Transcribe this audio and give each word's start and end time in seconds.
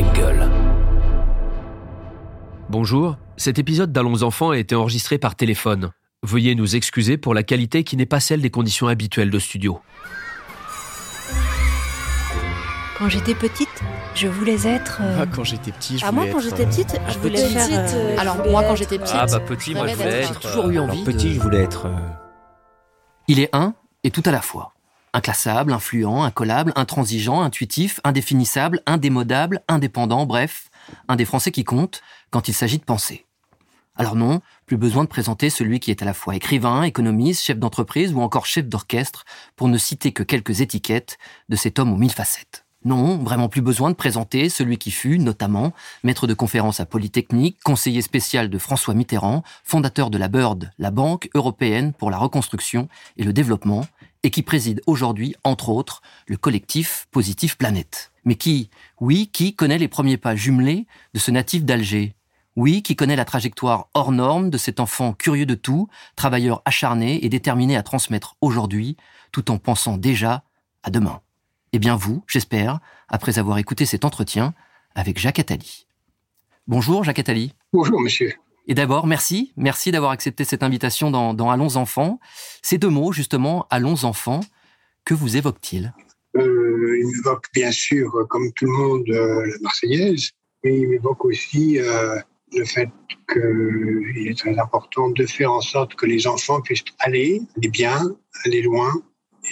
Engel. 0.00 0.48
Bonjour, 2.68 3.16
cet 3.36 3.58
épisode 3.58 3.92
d'Allons 3.92 4.22
enfants 4.22 4.50
a 4.50 4.58
été 4.58 4.74
enregistré 4.74 5.18
par 5.18 5.34
téléphone. 5.34 5.90
Veuillez 6.22 6.54
nous 6.54 6.76
excuser 6.76 7.16
pour 7.16 7.34
la 7.34 7.42
qualité 7.42 7.84
qui 7.84 7.96
n'est 7.96 8.06
pas 8.06 8.20
celle 8.20 8.40
des 8.40 8.50
conditions 8.50 8.86
habituelles 8.88 9.30
de 9.30 9.38
studio. 9.38 9.80
Quand 12.98 13.08
j'étais 13.08 13.34
petite, 13.34 13.68
je 14.14 14.28
voulais 14.28 14.66
être. 14.66 14.98
euh, 15.02 15.20
Ah, 15.22 15.26
quand 15.26 15.42
j'étais 15.44 15.72
petit, 15.72 15.98
je 15.98 16.04
Ah, 16.06 16.12
moi, 16.12 16.24
voulais 16.24 16.32
quand 16.34 16.38
être, 16.40 16.44
j'étais 16.50 16.62
euh, 16.62 16.66
petite, 16.66 17.00
je 17.08 17.18
voulais 17.18 17.42
petite, 17.42 17.52
faire. 17.58 17.90
euh, 17.94 18.16
Alors, 18.18 18.34
je 18.34 18.38
voulais 18.40 18.50
moi, 18.52 18.62
quand 18.62 18.68
être- 18.72 18.76
j'étais 18.76 18.98
petite. 18.98 19.16
Ah 19.18 19.26
bah 19.26 19.40
petit, 19.40 19.74
moi 19.74 19.86
je 19.86 19.92
rêvais 19.92 20.04
voulais 20.04 20.20
d'être- 20.20 20.30
être... 20.32 20.40
J'ai 20.42 20.48
toujours 20.48 20.70
eu 20.70 20.78
euh, 20.78 20.82
envie 20.82 20.92
Alors, 20.92 21.04
petit, 21.04 21.28
de- 21.28 21.34
je 21.34 21.40
voulais 21.40 21.62
être. 21.62 21.86
euh, 21.86 21.96
Il 23.28 23.40
est 23.40 23.48
un 23.54 23.74
et 24.04 24.10
tout 24.10 24.22
à 24.26 24.30
la 24.30 24.42
fois. 24.42 24.74
Inclassable, 25.12 25.72
influent, 25.72 26.22
incollable, 26.22 26.72
intransigeant, 26.76 27.42
intuitif, 27.42 28.00
indéfinissable, 28.04 28.80
indémodable, 28.86 29.62
indépendant, 29.66 30.24
bref, 30.24 30.70
un 31.08 31.16
des 31.16 31.24
Français 31.24 31.50
qui 31.50 31.64
compte 31.64 32.02
quand 32.30 32.48
il 32.48 32.54
s'agit 32.54 32.78
de 32.78 32.84
penser. 32.84 33.26
Alors 33.96 34.14
non, 34.14 34.40
plus 34.66 34.76
besoin 34.76 35.02
de 35.02 35.08
présenter 35.08 35.50
celui 35.50 35.80
qui 35.80 35.90
est 35.90 36.00
à 36.00 36.04
la 36.04 36.14
fois 36.14 36.36
écrivain, 36.36 36.84
économiste, 36.84 37.42
chef 37.42 37.58
d'entreprise 37.58 38.14
ou 38.14 38.20
encore 38.20 38.46
chef 38.46 38.66
d'orchestre, 38.66 39.24
pour 39.56 39.68
ne 39.68 39.78
citer 39.78 40.12
que 40.12 40.22
quelques 40.22 40.60
étiquettes 40.60 41.18
de 41.48 41.56
cet 41.56 41.78
homme 41.78 41.92
aux 41.92 41.98
mille 41.98 42.12
facettes. 42.12 42.64
Non, 42.82 43.18
vraiment 43.18 43.50
plus 43.50 43.60
besoin 43.60 43.90
de 43.90 43.94
présenter 43.94 44.48
celui 44.48 44.78
qui 44.78 44.90
fut, 44.90 45.18
notamment, 45.18 45.74
maître 46.02 46.26
de 46.26 46.32
conférences 46.32 46.80
à 46.80 46.86
Polytechnique, 46.86 47.58
conseiller 47.62 48.00
spécial 48.00 48.48
de 48.48 48.56
François 48.56 48.94
Mitterrand, 48.94 49.42
fondateur 49.64 50.08
de 50.08 50.16
la 50.16 50.28
BIRD, 50.28 50.70
la 50.78 50.90
Banque 50.90 51.28
européenne 51.34 51.92
pour 51.92 52.10
la 52.10 52.16
reconstruction 52.16 52.88
et 53.18 53.24
le 53.24 53.34
développement, 53.34 53.84
et 54.22 54.30
qui 54.30 54.42
préside 54.42 54.82
aujourd'hui, 54.86 55.34
entre 55.44 55.70
autres, 55.70 56.02
le 56.26 56.36
collectif 56.36 57.06
Positif 57.10 57.56
Planète. 57.56 58.12
Mais 58.24 58.34
qui, 58.34 58.70
oui, 59.00 59.28
qui 59.32 59.54
connaît 59.54 59.78
les 59.78 59.88
premiers 59.88 60.18
pas 60.18 60.36
jumelés 60.36 60.86
de 61.14 61.18
ce 61.18 61.30
natif 61.30 61.64
d'Alger 61.64 62.14
Oui, 62.56 62.82
qui 62.82 62.96
connaît 62.96 63.16
la 63.16 63.24
trajectoire 63.24 63.88
hors 63.94 64.12
norme 64.12 64.50
de 64.50 64.58
cet 64.58 64.80
enfant 64.80 65.12
curieux 65.14 65.46
de 65.46 65.54
tout, 65.54 65.88
travailleur 66.16 66.62
acharné 66.64 67.24
et 67.24 67.28
déterminé 67.28 67.76
à 67.76 67.82
transmettre 67.82 68.36
aujourd'hui, 68.40 68.96
tout 69.32 69.50
en 69.50 69.58
pensant 69.58 69.96
déjà 69.96 70.44
à 70.82 70.90
demain. 70.90 71.20
Eh 71.72 71.78
bien 71.78 71.96
vous, 71.96 72.22
j'espère, 72.26 72.80
après 73.08 73.38
avoir 73.38 73.58
écouté 73.58 73.86
cet 73.86 74.04
entretien 74.04 74.54
avec 74.94 75.18
Jacques 75.18 75.38
Attali. 75.38 75.86
Bonjour 76.66 77.04
Jacques 77.04 77.20
Attali. 77.20 77.54
Bonjour, 77.72 78.00
monsieur. 78.00 78.34
Et 78.70 78.74
d'abord, 78.74 79.08
merci, 79.08 79.52
merci 79.56 79.90
d'avoir 79.90 80.12
accepté 80.12 80.44
cette 80.44 80.62
invitation 80.62 81.10
dans, 81.10 81.50
Allons 81.50 81.74
enfants. 81.74 82.20
Ces 82.62 82.78
deux 82.78 82.88
mots, 82.88 83.10
justement, 83.10 83.66
Allons 83.68 84.04
enfants, 84.04 84.38
que 85.04 85.12
vous 85.12 85.36
évoquent-ils? 85.36 85.92
Euh, 86.36 86.98
il 87.00 87.06
m'évoque 87.08 87.46
bien 87.52 87.72
sûr, 87.72 88.28
comme 88.28 88.52
tout 88.52 88.66
le 88.66 88.70
monde, 88.70 89.08
euh, 89.08 89.44
la 89.44 89.58
Marseillaise, 89.62 90.30
mais 90.62 90.78
il 90.78 90.88
m'évoque 90.88 91.24
aussi 91.24 91.80
euh, 91.80 92.14
le 92.52 92.64
fait 92.64 92.88
qu'il 93.28 94.28
est 94.28 94.38
très 94.38 94.56
important 94.56 95.10
de 95.10 95.26
faire 95.26 95.50
en 95.50 95.62
sorte 95.62 95.96
que 95.96 96.06
les 96.06 96.28
enfants 96.28 96.60
puissent 96.60 96.84
aller, 97.00 97.42
aller 97.56 97.68
bien, 97.70 98.08
aller 98.44 98.62
loin, 98.62 98.92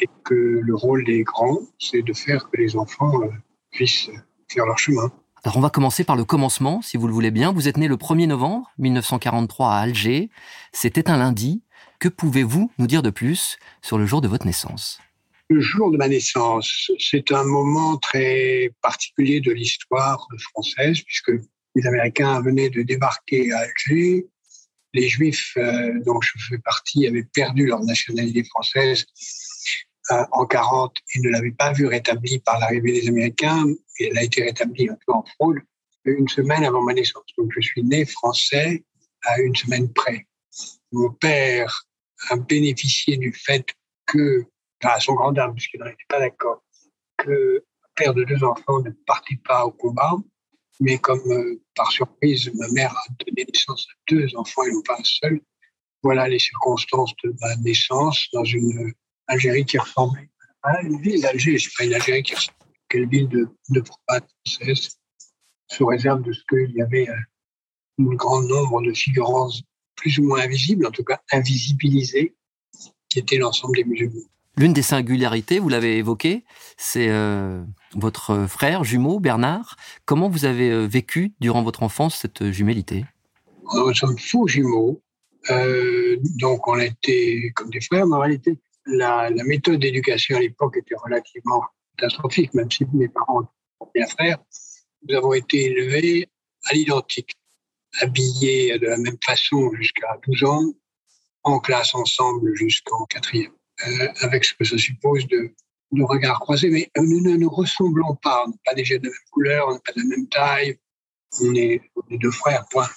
et 0.00 0.08
que 0.22 0.60
le 0.62 0.74
rôle 0.76 1.02
des 1.04 1.24
grands, 1.24 1.58
c'est 1.80 2.02
de 2.02 2.12
faire 2.12 2.48
que 2.48 2.56
les 2.56 2.76
enfants 2.76 3.20
euh, 3.24 3.26
puissent 3.72 4.10
faire 4.48 4.64
leur 4.64 4.78
chemin. 4.78 5.10
Alors 5.44 5.56
on 5.56 5.60
va 5.60 5.70
commencer 5.70 6.02
par 6.04 6.16
le 6.16 6.24
commencement, 6.24 6.82
si 6.82 6.96
vous 6.96 7.06
le 7.06 7.12
voulez 7.12 7.30
bien. 7.30 7.52
Vous 7.52 7.68
êtes 7.68 7.76
né 7.76 7.86
le 7.86 7.96
1er 7.96 8.26
novembre 8.26 8.70
1943 8.78 9.72
à 9.72 9.78
Alger. 9.78 10.30
C'était 10.72 11.10
un 11.10 11.16
lundi. 11.16 11.62
Que 12.00 12.08
pouvez-vous 12.08 12.70
nous 12.78 12.86
dire 12.86 13.02
de 13.02 13.10
plus 13.10 13.58
sur 13.80 13.98
le 13.98 14.06
jour 14.06 14.20
de 14.20 14.28
votre 14.28 14.46
naissance? 14.46 15.00
Le 15.48 15.60
jour 15.60 15.90
de 15.90 15.96
ma 15.96 16.08
naissance, 16.08 16.90
c'est 16.98 17.32
un 17.32 17.44
moment 17.44 17.96
très 17.98 18.72
particulier 18.82 19.40
de 19.40 19.52
l'histoire 19.52 20.26
française, 20.52 21.00
puisque 21.02 21.32
les 21.74 21.86
Américains 21.86 22.42
venaient 22.42 22.70
de 22.70 22.82
débarquer 22.82 23.52
à 23.52 23.60
Alger. 23.60 24.26
Les 24.92 25.08
Juifs 25.08 25.52
euh, 25.56 25.92
dont 26.04 26.20
je 26.20 26.32
fais 26.48 26.58
partie 26.58 27.06
avaient 27.06 27.26
perdu 27.34 27.66
leur 27.66 27.82
nationalité 27.84 28.42
française 28.44 29.06
euh, 30.12 30.24
en 30.32 30.46
40 30.46 30.94
et 31.14 31.20
ne 31.20 31.30
l'avaient 31.30 31.52
pas 31.52 31.72
vue 31.72 31.86
rétablie 31.86 32.38
par 32.40 32.58
l'arrivée 32.58 33.00
des 33.00 33.08
Américains. 33.08 33.66
Et 33.98 34.08
elle 34.08 34.18
a 34.18 34.22
été 34.22 34.42
rétablie 34.42 34.88
un 34.88 34.98
peu 35.06 35.12
en 35.12 35.24
fraude 35.34 35.58
une 36.04 36.28
semaine 36.28 36.64
avant 36.64 36.82
ma 36.82 36.94
naissance. 36.94 37.24
Donc 37.36 37.52
je 37.54 37.60
suis 37.60 37.82
né 37.82 38.04
français 38.04 38.84
à 39.22 39.40
une 39.40 39.54
semaine 39.54 39.92
près. 39.92 40.26
Mon 40.92 41.10
père 41.10 41.86
a 42.30 42.36
bénéficié 42.36 43.16
du 43.16 43.32
fait 43.32 43.66
que 44.06 44.44
enfin, 44.82 44.94
à 44.94 45.00
son 45.00 45.14
grand 45.14 45.32
dame, 45.32 45.54
puisqu'il 45.54 45.80
n'en 45.80 45.86
était 45.86 45.96
pas 46.08 46.20
d'accord, 46.20 46.62
que 47.18 47.64
père 47.94 48.14
de 48.14 48.24
deux 48.24 48.42
enfants 48.44 48.80
ne 48.80 48.90
partait 49.06 49.40
pas 49.44 49.66
au 49.66 49.72
combat, 49.72 50.14
mais 50.80 50.98
comme 50.98 51.20
euh, 51.30 51.60
par 51.74 51.90
surprise, 51.90 52.50
ma 52.54 52.68
mère 52.68 52.92
a 52.92 53.24
donné 53.24 53.44
naissance 53.44 53.86
à 53.90 54.14
deux 54.14 54.28
enfants 54.36 54.62
et 54.64 54.72
non 54.72 54.82
pas 54.82 54.96
un 54.98 55.04
seul, 55.04 55.40
voilà 56.02 56.28
les 56.28 56.38
circonstances 56.38 57.12
de 57.24 57.34
ma 57.40 57.56
naissance 57.56 58.28
dans 58.32 58.44
une 58.44 58.92
Algérie 59.28 59.64
qui 59.64 59.78
ressemblait 59.78 60.28
à 60.62 60.82
une 60.82 61.00
ville 61.00 61.20
d'Alger, 61.22 61.58
c'est 61.58 61.70
pas 61.76 61.84
une 61.84 61.94
Algérie 61.94 62.22
qui 62.22 62.34
ressemble 62.34 62.56
à 62.92 62.96
une 62.96 63.08
ville 63.08 63.28
de, 63.28 63.48
de 63.70 63.80
province 63.80 64.28
française, 64.44 64.98
sous 65.70 65.86
réserve 65.86 66.22
de 66.22 66.32
ce 66.32 66.40
qu'il 66.48 66.74
y 66.74 66.82
avait 66.82 67.08
euh, 67.08 67.14
un 68.00 68.14
grand 68.14 68.42
nombre 68.42 68.82
de 68.82 68.92
figurants 68.92 69.50
plus 69.96 70.18
ou 70.18 70.24
moins 70.24 70.40
invisibles, 70.40 70.86
en 70.86 70.90
tout 70.90 71.04
cas 71.04 71.20
invisibilisés, 71.32 72.34
qui 73.08 73.18
étaient 73.18 73.38
l'ensemble 73.38 73.76
des 73.76 73.84
musulmans. 73.84 74.22
L'une 74.56 74.72
des 74.72 74.82
singularités, 74.82 75.60
vous 75.60 75.68
l'avez 75.68 75.98
évoqué, 75.98 76.44
c'est 76.76 77.08
euh, 77.10 77.62
votre 77.94 78.46
frère 78.48 78.82
jumeau, 78.82 79.20
Bernard. 79.20 79.76
Comment 80.04 80.28
vous 80.28 80.46
avez 80.46 80.70
euh, 80.70 80.86
vécu 80.86 81.32
durant 81.40 81.62
votre 81.62 81.84
enfance 81.84 82.16
cette 82.16 82.50
jumélité 82.50 83.04
Nous 83.72 83.94
sommes 83.94 84.18
faux 84.18 84.48
jumeaux, 84.48 85.00
euh, 85.50 86.16
donc 86.40 86.66
on 86.66 86.74
a 86.74 86.84
été 86.84 87.52
comme 87.54 87.70
des 87.70 87.80
frères, 87.80 88.06
mais 88.06 88.16
en 88.16 88.20
réalité, 88.20 88.58
la, 88.88 89.30
méthode 89.30 89.80
d'éducation 89.80 90.36
à 90.36 90.40
l'époque 90.40 90.76
était 90.76 90.94
relativement 90.96 91.62
catastrophique, 91.96 92.54
même 92.54 92.70
si 92.70 92.86
mes 92.92 93.08
parents 93.08 93.42
étaient 93.42 93.90
bien 93.94 94.06
frères. 94.06 94.38
Nous 95.06 95.14
avons 95.16 95.34
été 95.34 95.66
élevés 95.66 96.28
à 96.64 96.74
l'identique, 96.74 97.36
habillés 98.00 98.78
de 98.78 98.86
la 98.86 98.96
même 98.96 99.18
façon 99.24 99.72
jusqu'à 99.74 100.18
12 100.26 100.44
ans, 100.44 100.72
en 101.44 101.60
classe 101.60 101.94
ensemble 101.94 102.54
jusqu'en 102.56 103.04
quatrième, 103.06 103.52
euh, 103.86 104.08
avec 104.22 104.44
ce 104.44 104.54
que 104.54 104.64
ça 104.64 104.76
suppose 104.76 105.26
de, 105.28 105.54
de 105.92 106.02
regards 106.02 106.40
croisés. 106.40 106.70
Mais 106.70 106.90
nous 106.96 107.20
ne 107.20 107.36
nous 107.36 107.50
ressemblons 107.50 108.16
pas, 108.16 108.44
on 108.46 108.50
n'a 108.50 108.56
pas 108.64 108.74
yeux 108.76 108.98
de 108.98 109.04
la 109.04 109.10
même 109.10 109.18
couleur, 109.30 109.68
on 109.68 109.74
n'a 109.74 109.80
pas 109.80 109.92
de 109.92 110.00
la 110.00 110.06
même 110.06 110.28
taille, 110.28 110.78
on 111.40 111.54
est, 111.54 111.80
on 111.96 112.14
est 112.14 112.18
deux 112.18 112.30
frères, 112.30 112.64
point. 112.70 112.88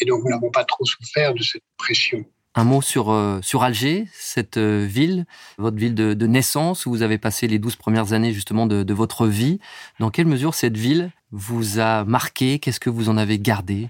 Et 0.00 0.04
donc 0.04 0.22
nous 0.24 0.30
n'avons 0.30 0.50
pas 0.50 0.64
trop 0.64 0.84
souffert 0.84 1.34
de 1.34 1.42
cette 1.42 1.64
pression. 1.76 2.24
Un 2.56 2.64
mot 2.64 2.82
sur, 2.82 3.10
euh, 3.10 3.40
Alger, 3.60 4.08
cette 4.12 4.56
euh, 4.56 4.84
ville, 4.84 5.24
votre 5.56 5.76
ville 5.76 5.94
de, 5.94 6.26
naissance, 6.26 6.84
où 6.84 6.90
vous 6.90 7.02
avez 7.02 7.16
passé 7.16 7.46
les 7.46 7.60
douze 7.60 7.76
premières 7.76 8.12
années 8.12 8.32
justement 8.32 8.66
de, 8.66 8.82
de, 8.82 8.94
votre 8.94 9.26
vie. 9.26 9.60
Dans 10.00 10.10
quelle 10.10 10.26
mesure 10.26 10.54
cette 10.54 10.76
ville 10.76 11.12
vous 11.30 11.78
a 11.78 12.04
marqué? 12.04 12.58
Qu'est-ce 12.58 12.80
que 12.80 12.90
vous 12.90 13.08
en 13.08 13.16
avez 13.16 13.38
gardé? 13.38 13.88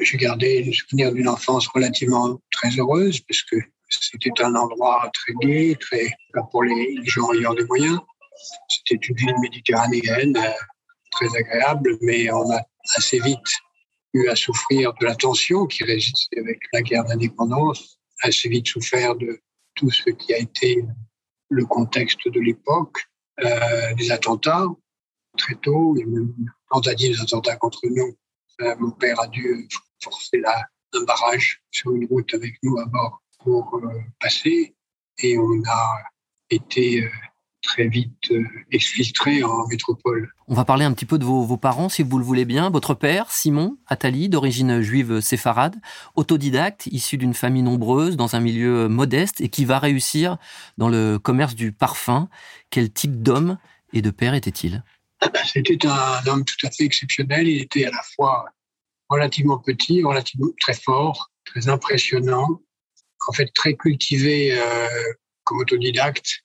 J'ai 0.00 0.16
gardé 0.16 0.62
le 0.62 0.72
souvenir 0.72 1.12
d'une 1.12 1.28
enfance 1.28 1.66
relativement 1.68 2.40
très 2.50 2.70
heureuse, 2.70 3.20
parce 3.20 3.42
que 3.42 3.56
c'était 3.90 4.42
un 4.42 4.54
endroit 4.54 5.10
très 5.12 5.32
gai, 5.42 5.76
très 5.78 6.08
pour 6.50 6.62
les 6.62 6.98
gens 7.04 7.32
ayant 7.34 7.54
des 7.54 7.64
moyens. 7.64 7.98
C'était 8.68 9.06
une 9.06 9.16
ville 9.16 9.34
méditerranéenne, 9.40 10.36
euh, 10.36 10.50
très 11.10 11.26
agréable, 11.36 11.96
mais 12.00 12.30
on 12.32 12.50
a 12.52 12.60
assez 12.96 13.18
vite 13.20 13.38
eu 14.14 14.28
à 14.28 14.36
souffrir 14.36 14.92
de 15.00 15.06
la 15.06 15.14
tension 15.14 15.66
qui 15.66 15.84
résistait 15.84 16.38
avec 16.38 16.60
la 16.72 16.82
guerre 16.82 17.04
d'indépendance, 17.04 17.97
assez 18.22 18.48
vite 18.48 18.68
souffert 18.68 19.16
de 19.16 19.40
tout 19.74 19.90
ce 19.90 20.10
qui 20.10 20.34
a 20.34 20.38
été 20.38 20.84
le 21.50 21.64
contexte 21.64 22.28
de 22.28 22.40
l'époque, 22.40 22.98
euh, 23.44 23.94
des 23.94 24.10
attentats 24.10 24.66
très 25.36 25.54
tôt, 25.54 25.94
il 25.96 26.00
y 26.00 26.02
a 26.02 26.06
même 26.06 26.34
une 26.38 26.50
tentative 26.70 27.16
d'attentat 27.16 27.56
contre 27.56 27.80
nous. 27.84 28.16
Euh, 28.60 28.74
mon 28.78 28.90
père 28.90 29.20
a 29.20 29.28
dû 29.28 29.68
forcer 30.02 30.38
la, 30.38 30.64
un 30.94 31.04
barrage 31.04 31.62
sur 31.70 31.94
une 31.94 32.06
route 32.06 32.32
avec 32.34 32.54
nous 32.62 32.78
à 32.78 32.86
bord 32.86 33.22
pour 33.38 33.76
euh, 33.76 34.00
passer 34.20 34.74
et 35.18 35.38
on 35.38 35.62
a 35.68 36.02
été 36.50 37.08
très 37.62 37.88
vite 37.88 38.30
euh, 38.30 38.42
exfiltré 38.70 39.42
en 39.42 39.66
métropole. 39.68 40.32
On 40.46 40.54
va 40.54 40.64
parler 40.64 40.84
un 40.84 40.92
petit 40.92 41.04
peu 41.04 41.18
de 41.18 41.24
vos, 41.24 41.44
vos, 41.44 41.56
parents, 41.56 41.88
si 41.88 42.02
vous 42.02 42.18
le 42.18 42.24
voulez 42.24 42.44
bien. 42.44 42.70
Votre 42.70 42.94
père, 42.94 43.30
Simon 43.30 43.76
Attali, 43.86 44.28
d'origine 44.28 44.80
juive 44.80 45.20
séfarade, 45.20 45.76
autodidacte, 46.14 46.86
issu 46.86 47.18
d'une 47.18 47.34
famille 47.34 47.62
nombreuse, 47.62 48.16
dans 48.16 48.36
un 48.36 48.40
milieu 48.40 48.88
modeste, 48.88 49.40
et 49.40 49.48
qui 49.48 49.64
va 49.64 49.78
réussir 49.78 50.38
dans 50.78 50.88
le 50.88 51.18
commerce 51.18 51.54
du 51.54 51.72
parfum. 51.72 52.28
Quel 52.70 52.90
type 52.90 53.22
d'homme 53.22 53.58
et 53.92 54.02
de 54.02 54.10
père 54.10 54.34
était-il? 54.34 54.82
C'était 55.44 55.86
un 55.86 56.26
homme 56.26 56.44
tout 56.44 56.66
à 56.66 56.70
fait 56.70 56.84
exceptionnel. 56.84 57.48
Il 57.48 57.60
était 57.60 57.84
à 57.84 57.90
la 57.90 58.02
fois 58.14 58.46
relativement 59.08 59.58
petit, 59.58 60.02
relativement 60.02 60.48
très 60.60 60.74
fort, 60.74 61.30
très 61.44 61.68
impressionnant, 61.68 62.60
en 63.26 63.32
fait 63.32 63.50
très 63.54 63.74
cultivé 63.74 64.58
euh, 64.58 64.88
comme 65.44 65.58
autodidacte. 65.58 66.44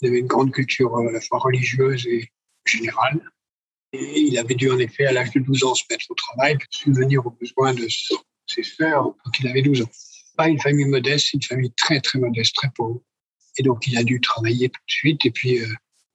Il 0.00 0.08
avait 0.08 0.18
une 0.20 0.26
grande 0.26 0.52
culture 0.52 0.96
à 0.96 1.10
la 1.10 1.20
fois 1.20 1.38
religieuse 1.38 2.06
et 2.06 2.28
générale. 2.64 3.20
Et 3.92 4.20
il 4.20 4.38
avait 4.38 4.54
dû 4.54 4.70
en 4.70 4.78
effet, 4.78 5.06
à 5.06 5.12
l'âge 5.12 5.30
de 5.30 5.40
12 5.40 5.64
ans, 5.64 5.74
se 5.74 5.84
mettre 5.88 6.06
au 6.10 6.14
travail, 6.14 6.58
subvenir 6.70 7.24
aux 7.26 7.30
besoins 7.30 7.74
de 7.74 7.86
ses 8.46 8.62
sœurs 8.62 9.14
quand 9.22 9.30
il 9.40 9.48
avait 9.48 9.62
12 9.62 9.82
ans. 9.82 9.90
Pas 10.36 10.48
une 10.48 10.60
famille 10.60 10.86
modeste, 10.86 11.32
une 11.32 11.42
famille 11.42 11.72
très 11.76 12.00
très 12.00 12.18
modeste, 12.18 12.56
très 12.56 12.70
pauvre. 12.74 13.00
Et 13.56 13.62
donc 13.62 13.86
il 13.86 13.96
a 13.96 14.02
dû 14.02 14.20
travailler 14.20 14.68
tout 14.68 14.80
de 14.80 14.92
suite 14.92 15.24
et 15.26 15.30
puis 15.30 15.60
euh, 15.60 15.66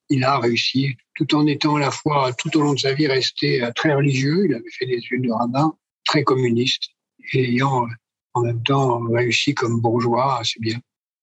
il 0.09 0.23
a 0.23 0.39
réussi, 0.39 0.97
tout 1.15 1.35
en 1.35 1.47
étant 1.47 1.75
à 1.75 1.79
la 1.79 1.91
fois 1.91 2.33
tout 2.33 2.55
au 2.57 2.61
long 2.61 2.73
de 2.73 2.79
sa 2.79 2.93
vie 2.93 3.07
resté 3.07 3.63
euh, 3.63 3.71
très 3.73 3.93
religieux. 3.93 4.45
Il 4.45 4.55
avait 4.55 4.71
fait 4.77 4.87
des 4.87 4.95
études 4.95 5.21
de 5.21 5.31
rabbin, 5.31 5.73
très 6.05 6.23
communiste, 6.23 6.89
et 7.33 7.45
ayant 7.45 7.85
euh, 7.85 7.89
en 8.33 8.41
même 8.41 8.61
temps 8.63 8.99
réussi 9.07 9.53
comme 9.53 9.79
bourgeois 9.79 10.39
assez 10.39 10.59
bien. 10.59 10.79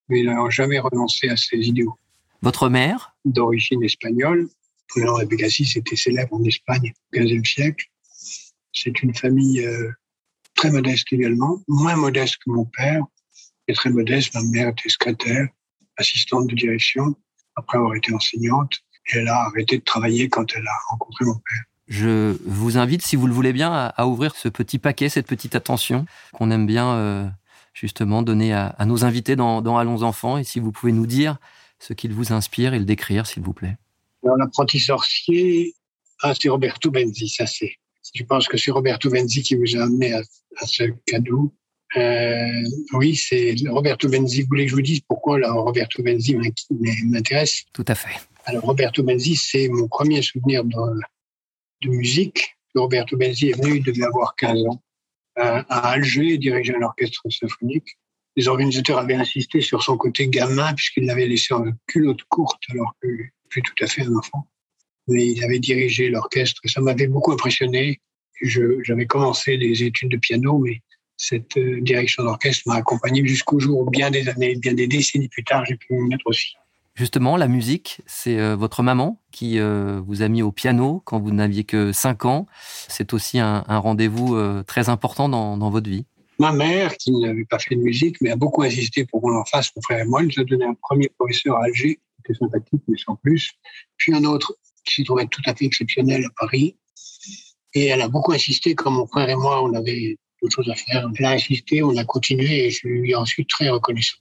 Mais 0.09 0.21
il 0.21 0.33
jamais 0.51 0.79
renoncé 0.79 1.29
à 1.29 1.37
ses 1.37 1.59
idéaux. 1.59 1.99
Votre 2.43 2.69
mère? 2.69 3.17
D'origine 3.25 3.83
espagnole. 3.83 4.49
Président 4.89 5.15
Rebecassis 5.15 5.77
était 5.77 5.97
célèbre 5.97 6.35
en 6.35 6.45
Espagne 6.45 6.93
au 7.15 7.19
XVe 7.19 7.45
siècle. 7.45 7.87
C'est 8.73 9.03
une 9.03 9.15
famille 9.15 9.67
très 10.57 10.71
modeste 10.71 11.13
également, 11.13 11.61
moins 11.69 11.97
modeste 11.97 12.39
que 12.45 12.51
mon 12.51 12.65
père, 12.65 13.03
et 13.69 13.75
très 13.75 13.91
modeste. 13.91 14.35
Ma 14.35 14.43
mère 14.43 14.69
était 14.69 14.89
secrétaire, 14.89 15.49
assistante 15.97 16.49
de 16.49 16.55
direction, 16.55 17.15
après 17.55 17.79
avoir 17.79 17.95
été 17.95 18.13
enseignante. 18.13 18.73
Et 19.13 19.19
elle 19.19 19.29
a 19.29 19.47
arrêté 19.47 19.79
de 19.79 19.85
travailler 19.85 20.29
quand 20.29 20.57
elle 20.57 20.67
a 20.67 20.91
rencontré 20.91 21.25
mon 21.25 21.35
père. 21.35 21.63
Je 21.87 22.37
vous 22.45 22.79
invite, 22.79 23.03
si 23.03 23.15
vous 23.15 23.29
le 23.29 23.33
voulez 23.33 23.53
bien, 23.53 23.73
à, 23.73 24.07
ouvrir 24.07 24.35
ce 24.35 24.49
petit 24.49 24.81
paquet, 24.81 25.09
cette 25.09 25.29
petite 25.29 25.55
attention 25.55 26.07
qu'on 26.33 26.51
aime 26.51 26.67
bien 26.67 26.89
euh, 26.95 27.29
justement 27.73 28.23
donner 28.23 28.53
à, 28.53 28.75
nos 28.85 29.05
invités 29.05 29.37
dans, 29.37 29.63
dans, 29.63 29.79
Allons 29.79 30.03
Enfants. 30.03 30.39
Et 30.39 30.43
si 30.45 30.59
vous 30.59 30.73
pouvez 30.73 30.91
nous 30.91 31.07
dire 31.07 31.37
ce 31.79 31.93
qu'il 31.93 32.13
vous 32.13 32.33
inspire 32.33 32.75
et 32.75 32.79
le 32.79 32.85
décrire, 32.85 33.27
s'il 33.27 33.43
vous 33.43 33.53
plaît. 33.53 33.77
L'apprenti 34.23 34.81
sorcier, 34.81 35.75
ah, 36.23 36.35
c'est 36.35 36.49
Roberto 36.49 36.91
Benzi, 36.91 37.29
ça 37.29 37.47
c'est 37.47 37.77
je 38.15 38.25
pense 38.25 38.49
que 38.49 38.57
c'est 38.57 38.71
Roberto 38.71 39.11
Benzi 39.11 39.43
qui 39.43 39.55
vous 39.55 39.77
a 39.77 39.85
amené 39.85 40.13
à, 40.13 40.23
ce 40.67 40.85
cadeau? 41.07 41.53
Euh, 41.97 42.63
oui, 42.95 43.17
c'est 43.17 43.55
Roberto 43.69 44.09
Benzi. 44.09 44.43
Vous 44.43 44.49
voulez 44.49 44.65
que 44.65 44.71
je 44.71 44.77
vous 44.77 44.83
dise 44.83 45.01
pourquoi 45.01 45.39
là, 45.39 45.53
Roberto 45.53 46.03
Benzi 46.03 46.37
m'intéresse? 47.05 47.65
Tout 47.73 47.85
à 47.89 47.95
fait. 47.95 48.17
Alors, 48.45 48.65
Roberto 48.65 49.03
Benzi, 49.03 49.37
c'est 49.37 49.69
mon 49.69 49.89
premier 49.89 50.23
souvenir 50.23 50.65
de, 50.65 50.77
de, 51.83 51.89
musique. 51.91 52.57
Roberto 52.75 53.17
Benzi 53.17 53.49
est 53.49 53.61
venu, 53.61 53.79
il 53.79 53.83
devait 53.83 54.05
avoir 54.05 54.37
15 54.37 54.67
ans, 54.67 54.83
à, 55.37 55.61
à 55.69 55.91
Alger, 55.91 56.39
diriger 56.39 56.75
un 56.77 56.83
orchestre 56.83 57.23
symphonique. 57.31 57.99
Les 58.37 58.49
organisateurs 58.49 58.99
avaient 58.99 59.15
insisté 59.15 59.61
sur 59.61 59.83
son 59.83 59.97
côté 59.97 60.29
gamin, 60.29 60.75
puisqu'il 60.75 61.07
l'avait 61.07 61.27
laissé 61.27 61.55
en 61.55 61.65
culotte 61.87 62.23
courte, 62.29 62.63
alors 62.71 62.95
que 63.01 63.09
plus 63.49 63.63
tout 63.63 63.85
à 63.85 63.87
fait 63.87 64.03
un 64.03 64.15
enfant 64.15 64.47
mais 65.09 65.27
il 65.33 65.45
avait 65.45 65.59
dirigé 65.59 66.09
l'orchestre 66.09 66.61
ça 66.65 66.81
m'avait 66.81 67.07
beaucoup 67.07 67.33
impressionné. 67.33 68.01
J'avais 68.43 69.07
commencé 69.07 69.57
des 69.57 69.83
études 69.83 70.11
de 70.11 70.19
piano, 70.19 70.59
mais 70.59 70.83
cette 71.17 71.57
euh, 71.57 71.81
direction 71.81 72.23
d'orchestre 72.23 72.65
m'a 72.67 72.75
accompagné 72.75 73.27
jusqu'au 73.27 73.59
jour 73.59 73.81
où, 73.81 73.91
bien 73.91 74.11
des 74.11 74.29
années, 74.29 74.57
bien 74.57 74.75
des 74.75 74.87
décennies 74.87 75.29
plus 75.29 75.43
tard, 75.43 75.65
j'ai 75.65 75.77
pu 75.77 75.95
m'y 75.95 76.09
mettre 76.09 76.27
aussi. 76.27 76.55
Justement, 76.95 77.39
la 77.39 77.49
musique, 77.49 78.03
c'est 78.05 78.39
euh, 78.39 78.55
votre 78.55 78.83
maman 78.83 79.23
qui 79.33 79.59
euh, 79.59 80.03
vous 80.07 80.21
a 80.21 80.29
mis 80.29 80.43
au 80.43 80.53
piano 80.53 81.03
quand 81.07 81.19
vous 81.19 81.31
n'aviez 81.31 81.65
que 81.65 81.93
5 81.93 82.27
ans. 82.27 82.47
C'est 82.89 83.15
aussi 83.15 83.39
un, 83.39 83.63
rendez-vous 83.67 84.37
très 84.67 84.91
important 84.91 85.31
dans, 85.31 85.57
dans, 85.57 85.71
votre 85.71 85.89
vie. 85.89 86.05
Ma 86.39 86.53
mère, 86.53 86.97
qui 86.97 87.13
n'avait 87.13 87.45
pas 87.45 87.59
fait 87.59 87.75
de 87.75 87.81
musique, 87.81 88.21
mais 88.21 88.31
a 88.31 88.37
beaucoup 88.37 88.63
insisté 88.63 89.05
pour 89.05 89.23
qu'on 89.23 89.35
en 89.35 89.45
fasse, 89.45 89.71
mon 89.75 89.83
frère 89.83 90.01
et 90.01 90.05
moi, 90.05 90.23
nous 90.23 90.39
a 90.39 90.45
donné 90.45 90.65
un 90.65 90.75
premier 90.75 91.09
professeur 91.19 91.57
à 91.57 91.65
Alger, 91.65 91.95
qui 91.95 92.33
était 92.33 92.39
sympathique, 92.39 92.83
mais 92.89 92.99
sans 92.99 93.17
plus. 93.17 93.53
Puis 93.97 94.15
un 94.15 94.25
autre 94.25 94.55
qui 94.85 94.95
s'est 94.95 95.05
trouvé 95.05 95.27
tout 95.29 95.43
à 95.47 95.55
fait 95.55 95.65
exceptionnel 95.65 96.25
à 96.25 96.29
Paris. 96.39 96.77
Et 97.75 97.87
elle 97.87 98.01
a 98.01 98.09
beaucoup 98.09 98.33
insisté, 98.33 98.75
comme 98.75 98.95
mon 98.95 99.07
frère 99.07 99.29
et 99.29 99.35
moi, 99.35 99.63
on 99.63 99.75
avait 99.75 100.19
d'autres 100.41 100.55
choses 100.55 100.71
à 100.71 100.75
faire. 100.75 101.11
Elle 101.19 101.25
a 101.25 101.31
insisté, 101.31 101.83
on 101.83 101.97
a 101.97 102.05
continué 102.05 102.67
et 102.67 102.71
je 102.71 102.87
lui 102.87 103.15
ensuite 103.15 103.49
très 103.49 103.69
reconnaissante. 103.69 104.21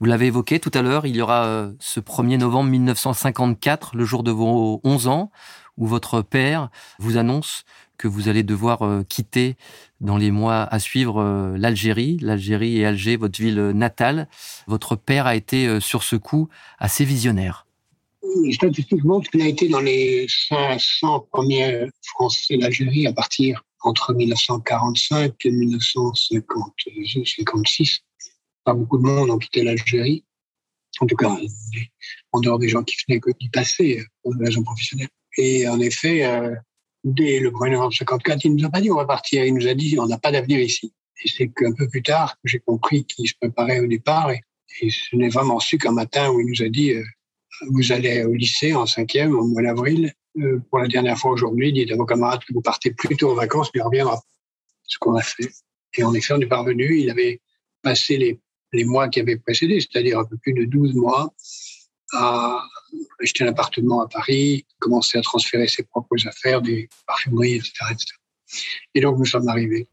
Vous 0.00 0.06
l'avez 0.06 0.26
évoqué 0.26 0.60
tout 0.60 0.70
à 0.72 0.80
l'heure, 0.80 1.06
il 1.06 1.14
y 1.14 1.20
aura 1.20 1.46
euh, 1.46 1.72
ce 1.78 2.00
1er 2.00 2.38
novembre 2.38 2.70
1954, 2.70 3.96
le 3.96 4.04
jour 4.06 4.22
de 4.22 4.30
vos 4.30 4.80
11 4.82 5.08
ans, 5.08 5.30
où 5.76 5.86
votre 5.86 6.22
père 6.22 6.70
vous 6.98 7.18
annonce 7.18 7.64
que 8.00 8.08
vous 8.08 8.28
allez 8.28 8.42
devoir 8.42 8.82
euh, 8.82 9.02
quitter 9.06 9.56
dans 10.00 10.16
les 10.16 10.30
mois 10.30 10.62
à 10.62 10.78
suivre 10.78 11.20
euh, 11.20 11.58
l'Algérie, 11.58 12.16
l'Algérie 12.22 12.78
et 12.78 12.86
Alger, 12.86 13.16
votre 13.16 13.38
ville 13.38 13.72
natale. 13.74 14.26
Votre 14.66 14.96
père 14.96 15.26
a 15.26 15.36
été 15.36 15.80
sur 15.80 16.02
ce 16.02 16.16
coup 16.16 16.48
assez 16.78 17.04
visionnaire 17.04 17.66
montrent 19.02 19.30
qu'il 19.30 19.42
a 19.42 19.48
été 19.48 19.68
dans 19.68 19.80
les 19.80 20.26
500 20.28 21.26
premiers 21.32 21.86
Français 22.02 22.58
d'Algérie 22.58 23.06
à 23.06 23.12
partir 23.12 23.64
entre 23.82 24.14
1945 24.14 25.34
et 25.44 25.50
1956. 25.50 28.00
Pas 28.64 28.74
beaucoup 28.74 28.98
de 28.98 29.02
monde 29.02 29.30
ont 29.30 29.38
quitté 29.38 29.62
l'Algérie. 29.62 30.24
En 31.00 31.06
tout 31.06 31.16
cas, 31.16 31.34
en 32.32 32.40
dehors 32.40 32.58
des 32.58 32.68
gens 32.68 32.82
qui 32.82 32.96
venaient 33.08 33.20
d'y 33.40 33.48
passer 33.48 34.02
pour 34.22 34.34
des 34.34 34.44
raisons 34.44 34.62
professionnelles. 34.62 35.08
Et 35.38 35.66
en 35.68 35.80
effet, 35.80 36.24
euh, 36.24 36.54
dès 37.04 37.40
le 37.40 37.50
1er 37.50 37.72
novembre 37.72 37.94
54, 37.94 38.44
il 38.44 38.56
nous 38.56 38.66
a 38.66 38.70
pas 38.70 38.80
dit 38.80 38.90
on 38.90 38.96
va 38.96 39.06
partir. 39.06 39.44
Il 39.44 39.54
nous 39.54 39.66
a 39.66 39.74
dit 39.74 39.98
on 39.98 40.06
n'a 40.06 40.18
pas 40.18 40.32
d'avenir 40.32 40.60
ici. 40.60 40.92
Et 41.22 41.28
c'est 41.28 41.48
qu'un 41.48 41.72
peu 41.72 41.88
plus 41.88 42.02
tard 42.02 42.34
que 42.42 42.48
j'ai 42.48 42.60
compris 42.60 43.04
qu'il 43.04 43.28
se 43.28 43.34
préparait 43.40 43.80
au 43.80 43.86
départ. 43.86 44.30
Et, 44.30 44.40
ce 44.90 45.16
n'est 45.16 45.28
vraiment 45.28 45.58
su 45.58 45.78
qu'un 45.78 45.92
matin 45.92 46.30
où 46.30 46.40
il 46.40 46.46
nous 46.46 46.62
a 46.62 46.68
dit 46.68 46.92
euh, 46.92 47.02
vous 47.70 47.92
allez 47.92 48.22
au 48.24 48.32
lycée 48.32 48.72
en 48.72 48.86
cinquième, 48.86 49.34
au 49.34 49.46
mois 49.46 49.62
d'avril. 49.62 50.12
Euh, 50.38 50.60
pour 50.70 50.78
la 50.78 50.86
dernière 50.86 51.18
fois 51.18 51.32
aujourd'hui, 51.32 51.72
dites 51.72 51.90
à 51.90 51.96
vos 51.96 52.06
camarades 52.06 52.44
que 52.44 52.54
vous 52.54 52.62
partez 52.62 52.92
plutôt 52.92 53.32
en 53.32 53.34
vacances, 53.34 53.70
mais 53.74 53.82
on 53.82 53.86
reviendra. 53.86 54.22
Ce 54.84 54.96
qu'on 54.98 55.16
a 55.16 55.22
fait. 55.22 55.50
Et 55.96 56.04
en 56.04 56.14
effet, 56.14 56.34
on 56.34 56.40
est 56.40 56.46
parvenu. 56.46 56.98
Il 56.98 57.10
avait 57.10 57.40
passé 57.82 58.16
les, 58.16 58.40
les 58.72 58.84
mois 58.84 59.08
qui 59.08 59.20
avaient 59.20 59.36
précédé, 59.36 59.80
c'est-à-dire 59.80 60.18
un 60.18 60.24
peu 60.24 60.36
plus 60.36 60.52
de 60.52 60.64
12 60.64 60.94
mois, 60.94 61.34
à 62.12 62.62
acheter 63.22 63.44
un 63.44 63.48
appartement 63.48 64.02
à 64.02 64.08
Paris, 64.08 64.64
commencer 64.78 65.18
à 65.18 65.22
transférer 65.22 65.68
ses 65.68 65.82
propres 65.84 66.26
affaires, 66.26 66.62
des 66.62 66.88
parfumeries, 67.06 67.54
etc. 67.54 67.72
etc. 67.90 68.06
Et 68.94 69.00
donc, 69.00 69.18
nous 69.18 69.24
sommes 69.24 69.48
arrivés. 69.48 69.88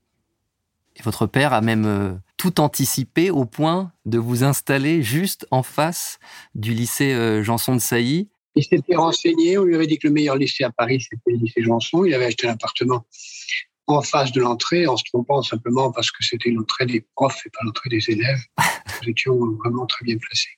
Et 0.95 1.03
votre 1.03 1.27
père 1.27 1.53
a 1.53 1.61
même 1.61 1.85
euh, 1.85 2.13
tout 2.37 2.59
anticipé 2.59 3.29
au 3.29 3.45
point 3.45 3.91
de 4.05 4.17
vous 4.17 4.43
installer 4.43 5.03
juste 5.03 5.45
en 5.51 5.61
face 5.61 6.19
du 6.55 6.73
lycée 6.73 7.13
euh, 7.13 7.43
Janson 7.43 7.75
de 7.75 7.81
Sailly. 7.81 8.29
Il 8.55 8.63
s'était 8.63 8.95
renseigné, 8.95 9.59
on 9.59 9.63
lui 9.63 9.75
avait 9.75 9.85
dit 9.85 9.99
que 9.99 10.07
le 10.07 10.13
meilleur 10.13 10.35
lycée 10.35 10.63
à 10.63 10.71
Paris, 10.71 10.99
c'était 10.99 11.31
le 11.31 11.37
lycée 11.37 11.61
Janson. 11.61 12.05
Il 12.05 12.13
avait 12.15 12.25
acheté 12.25 12.47
un 12.47 12.53
appartement 12.53 13.05
en 13.85 14.01
face 14.01 14.31
de 14.31 14.41
l'entrée, 14.41 14.87
en 14.87 14.97
se 14.97 15.03
trompant 15.05 15.41
simplement 15.41 15.91
parce 15.91 16.11
que 16.11 16.23
c'était 16.23 16.49
l'entrée 16.49 16.87
des 16.87 17.05
profs 17.15 17.45
et 17.45 17.49
pas 17.49 17.59
l'entrée 17.63 17.89
des 17.89 18.09
élèves. 18.09 18.41
Nous 19.03 19.09
étions 19.09 19.37
vraiment 19.63 19.85
très 19.85 20.03
bien 20.03 20.17
placés. 20.17 20.57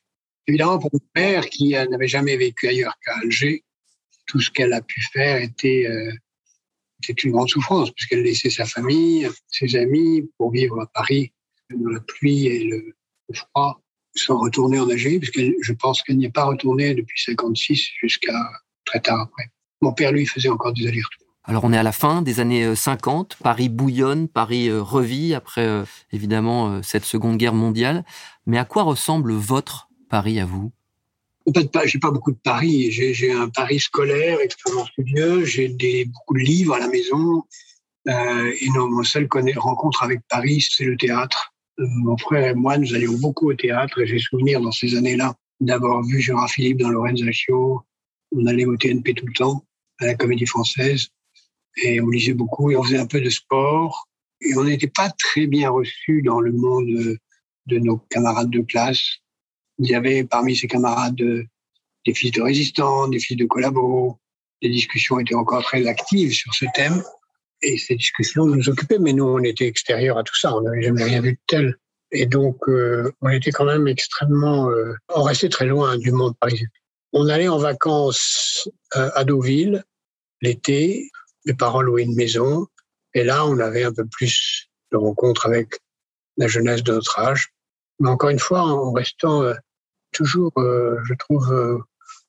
Évidemment, 0.50 0.79
pour 0.79 0.89
mon 0.91 1.00
père, 1.13 1.46
qui 1.46 1.70
n'avait 1.70 2.08
jamais 2.08 2.36
vécu 2.36 2.68
ailleurs 2.68 2.96
qu'à 3.06 3.15
Alger, 3.22 3.63
tout 4.25 4.41
ce 4.41 4.50
qu'elle 4.50 4.74
a 4.74 4.82
pu 4.82 5.00
faire 5.13 5.41
était 5.41 5.86
euh, 5.88 6.12
c'était 7.03 7.22
une 7.24 7.32
grande 7.32 7.50
souffrance 7.50 7.91
puisqu'elle 7.91 8.24
laissait 8.24 8.50
sa 8.50 8.65
famille, 8.65 9.27
ses 9.48 9.75
amis 9.75 10.29
pour 10.38 10.51
vivre 10.51 10.82
à 10.82 10.88
Paris 10.88 11.32
dans 11.74 11.91
la 11.91 12.00
pluie 12.00 12.48
et 12.48 12.63
le, 12.63 12.94
froid, 13.34 13.79
sans 14.15 14.39
retourner 14.39 14.79
en 14.79 14.89
Algérie, 14.89 15.20
puisque 15.20 15.39
je 15.62 15.74
pense 15.74 16.01
qu'elle 16.01 16.18
n'y 16.18 16.25
est 16.25 16.32
pas 16.32 16.46
retournée 16.46 16.96
depuis 16.96 17.22
56 17.22 17.89
jusqu'à 18.01 18.34
très 18.86 19.00
tard 19.00 19.22
après. 19.22 19.51
Mon 19.82 19.94
père, 19.94 20.12
lui, 20.12 20.25
faisait 20.25 20.50
encore 20.50 20.74
des 20.74 20.88
allers-retours. 20.88 21.27
Alors 21.44 21.63
on 21.63 21.72
est 21.72 21.77
à 21.77 21.84
la 21.84 21.91
fin 21.91 22.22
des 22.22 22.39
années 22.39 22.75
50, 22.75 23.34
euh, 23.34 23.44
Paris 23.44 23.70
bouillonne, 23.70 24.27
Paris 24.27 24.68
euh, 24.68 24.82
revit 24.82 25.34
après 25.34 25.65
euh, 25.65 25.84
évidemment 26.12 26.84
cette 26.84 27.06
Seconde 27.06 27.38
Guerre 27.38 27.53
mondiale. 27.53 28.03
Mais 28.46 28.58
à 28.58 28.65
quoi 28.65 28.84
ressemble 28.84 29.34
votre 29.34 29.88
Paris 30.10 30.39
à 30.39 30.46
vous? 30.46 30.72
En 31.46 31.54
fait, 31.54 31.70
j'ai 31.86 32.00
pas 32.00 32.12
beaucoup 32.12 32.32
de 32.32 32.38
paris. 32.38 32.92
J'ai 32.92 33.32
un 33.32 33.50
pari 33.50 33.80
scolaire 33.80 34.39
extrêmement 34.42 34.86
studieux. 34.86 35.46
J'ai 35.46 36.06
beaucoup 36.06 36.34
de 36.36 36.39
livres 36.39 36.74
à 36.75 36.80
la 36.80 36.88
maison. 36.88 37.44
Euh, 38.08 38.51
et 38.60 38.70
non, 38.75 38.89
mon 38.89 39.04
seul 39.04 39.28
rencontre 39.58 40.04
avec 40.04 40.22
Paris, 40.30 40.66
c'est 40.70 40.86
le 40.86 40.98
théâtre. 40.98 41.54
Euh, 41.80 41.86
mon 41.88 42.18
frère 42.18 42.46
et 42.46 42.54
moi, 42.54 42.78
nous 42.78 42.94
allions 42.94 43.18
beaucoup 43.18 43.50
au 43.50 43.54
théâtre. 43.54 44.00
Et 44.01 44.08
j'ai 44.08 44.20
souvenir 44.20 44.62
dans 44.62 44.72
ces 44.72 44.96
années-là 44.96 45.36
d'avoir 45.60 46.04
vu 46.04 46.20
Gérard 46.20 46.50
Philippe 46.50 46.80
dans 46.80 46.89
Lorenzaccio. 46.89 47.82
On 48.32 48.46
allait 48.46 48.66
au 48.66 48.78
TNP 48.78 49.13
tout 49.13 49.25
le 49.25 49.34
temps, 49.34 49.66
à 50.00 50.06
la 50.06 50.16
Comédie 50.16 50.46
Française. 50.46 51.08
Et 51.84 52.01
on 52.01 52.10
lisait 52.10 52.34
beaucoup 52.34 52.70
et 52.72 52.75
on 52.75 52.84
faisait 52.84 53.00
un 53.00 53.08
peu 53.08 53.22
de 53.22 53.30
sport. 53.30 54.08
Et 54.42 54.56
on 54.56 54.63
n'était 54.63 54.88
pas 54.88 55.10
très 55.10 55.48
bien 55.48 55.70
reçus 55.70 56.22
dans 56.22 56.42
le 56.42 56.51
monde 56.51 57.18
de 57.66 57.80
nos 57.80 57.98
camarades 58.10 58.50
de 58.50 58.62
classe 58.62 59.20
il 59.80 59.90
y 59.90 59.96
avait 59.96 60.24
parmi 60.24 60.56
ses 60.56 60.68
camarades 60.68 61.16
des 61.16 62.14
fils 62.14 62.32
de 62.32 62.42
résistants, 62.42 63.08
des 63.08 63.20
fils 63.20 63.38
de 63.38 63.46
collabos. 63.46 64.20
Les 64.62 64.70
discussions 64.70 65.20
étaient 65.20 65.36
encore 65.36 65.64
très 65.64 65.86
actives 65.88 66.34
sur 66.34 66.54
ce 66.54 66.66
thème. 66.76 67.02
Et 67.62 67.78
ces 67.78 67.96
discussions 67.96 68.46
nous 68.46 68.70
occupaient, 68.70 69.00
mais 69.00 69.14
nous, 69.14 69.26
on 69.26 69.44
était 69.44 69.68
extérieurs 69.68 70.18
à 70.18 70.24
tout 70.24 70.38
ça. 70.38 70.56
On 70.56 70.62
n'avait 70.62 70.82
jamais 70.82 71.04
rien 71.04 71.22
vu 71.22 71.34
de 71.34 71.40
tel. 71.48 71.76
Et 72.12 72.26
donc, 72.26 72.58
euh, 72.68 73.12
on 73.22 73.30
était 73.30 73.52
quand 73.52 73.66
même 73.66 73.88
extrêmement... 73.88 74.70
Euh, 74.70 74.94
on 75.14 75.24
restait 75.24 75.50
très 75.50 75.66
loin 75.66 75.98
du 75.98 76.12
monde 76.12 76.36
parisien. 76.40 76.68
On 77.14 77.28
allait 77.28 77.48
en 77.48 77.58
vacances 77.58 78.70
euh, 78.96 79.10
à 79.16 79.24
Deauville 79.24 79.84
l'été. 80.42 81.10
mes 81.46 81.54
parents 81.54 81.82
louaient 81.82 82.04
une 82.04 82.16
maison. 82.16 82.68
Et 83.14 83.24
là, 83.24 83.46
on 83.46 83.60
avait 83.60 83.84
un 83.84 83.94
peu 83.94 84.06
plus 84.06 84.70
de 84.92 84.98
rencontres 84.98 85.46
avec 85.46 85.80
la 86.38 86.48
jeunesse 86.48 86.84
de 86.84 86.94
notre 86.94 87.20
âge. 87.20 87.50
Mais 88.00 88.10
encore 88.10 88.30
une 88.30 88.40
fois, 88.40 88.62
en 88.62 88.92
restant 88.94 89.44
euh, 89.44 89.54
toujours, 90.20 90.52
euh, 90.58 90.98
je 91.06 91.14
trouve, 91.14 91.50
euh, 91.54 91.78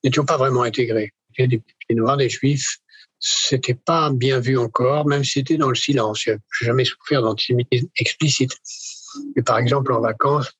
n'étions 0.01 0.23
pas 0.23 0.37
vraiment 0.37 0.63
intégrés. 0.63 1.11
Il 1.37 1.41
y 1.41 1.43
a 1.43 1.47
des 1.47 1.59
pieds 1.59 1.95
noirs, 1.95 2.15
des 2.15 2.29
juifs. 2.29 2.77
C'était 3.19 3.73
pas 3.75 4.09
bien 4.11 4.39
vu 4.39 4.57
encore, 4.57 5.05
même 5.05 5.25
si 5.25 5.33
c'était 5.33 5.57
dans 5.57 5.67
le 5.67 5.75
silence. 5.75 6.21
Je 6.23 6.31
n'ai 6.31 6.37
jamais 6.61 6.85
souffert 6.85 7.21
d'antisémitisme 7.21 7.87
explicite. 7.99 8.53
Mais 9.35 9.43
par 9.43 9.57
exemple, 9.57 9.91
en 9.91 9.99
vacances, 9.99 10.53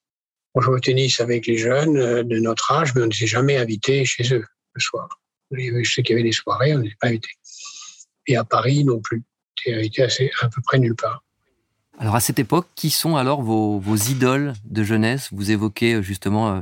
on 0.54 0.60
jouait 0.60 0.76
au 0.76 0.80
tennis 0.80 1.20
avec 1.20 1.46
les 1.46 1.56
jeunes 1.56 2.22
de 2.22 2.38
notre 2.38 2.70
âge, 2.70 2.94
mais 2.94 3.02
on 3.02 3.06
ne 3.06 3.12
s'est 3.12 3.26
jamais 3.26 3.56
invité 3.56 4.04
chez 4.04 4.34
eux 4.34 4.44
le 4.74 4.80
soir. 4.80 5.08
Je 5.50 5.90
sais 5.90 6.02
qu'il 6.02 6.14
y 6.14 6.18
avait 6.18 6.28
des 6.28 6.32
soirées, 6.32 6.74
on 6.74 6.80
n'était 6.80 6.96
pas 7.00 7.08
invité. 7.08 7.30
Et 8.26 8.36
à 8.36 8.44
Paris 8.44 8.84
non 8.84 9.00
plus. 9.00 9.22
On 9.66 9.72
invité 9.72 10.02
assez, 10.02 10.30
à 10.40 10.48
peu 10.50 10.60
près 10.62 10.78
nulle 10.78 10.96
part. 10.96 11.24
Alors 11.98 12.16
à 12.16 12.20
cette 12.20 12.38
époque, 12.38 12.66
qui 12.74 12.90
sont 12.90 13.16
alors 13.16 13.42
vos, 13.42 13.96
idoles 13.96 14.54
de 14.64 14.82
jeunesse? 14.82 15.28
Vous 15.32 15.50
évoquez 15.50 15.94
euh, 15.94 16.02
justement 16.02 16.50
euh, 16.50 16.60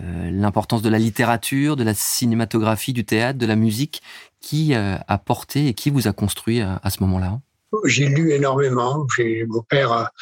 euh, 0.00 0.30
l'importance 0.30 0.82
de 0.82 0.88
la 0.88 0.98
littérature, 0.98 1.76
de 1.76 1.84
la 1.84 1.94
cinématographie, 1.94 2.92
du 2.92 3.04
théâtre, 3.04 3.38
de 3.38 3.46
la 3.46 3.56
musique. 3.56 4.02
Qui 4.40 4.74
a 4.74 5.18
porté 5.18 5.66
et 5.66 5.74
qui 5.74 5.90
vous 5.90 6.06
a 6.06 6.12
construit 6.12 6.60
à, 6.60 6.88
ce 6.88 7.02
moment-là? 7.02 7.40
J'ai 7.84 8.06
lu 8.06 8.30
énormément. 8.30 9.04
Mon 9.48 9.62
père 9.62 9.90
a 9.90 10.12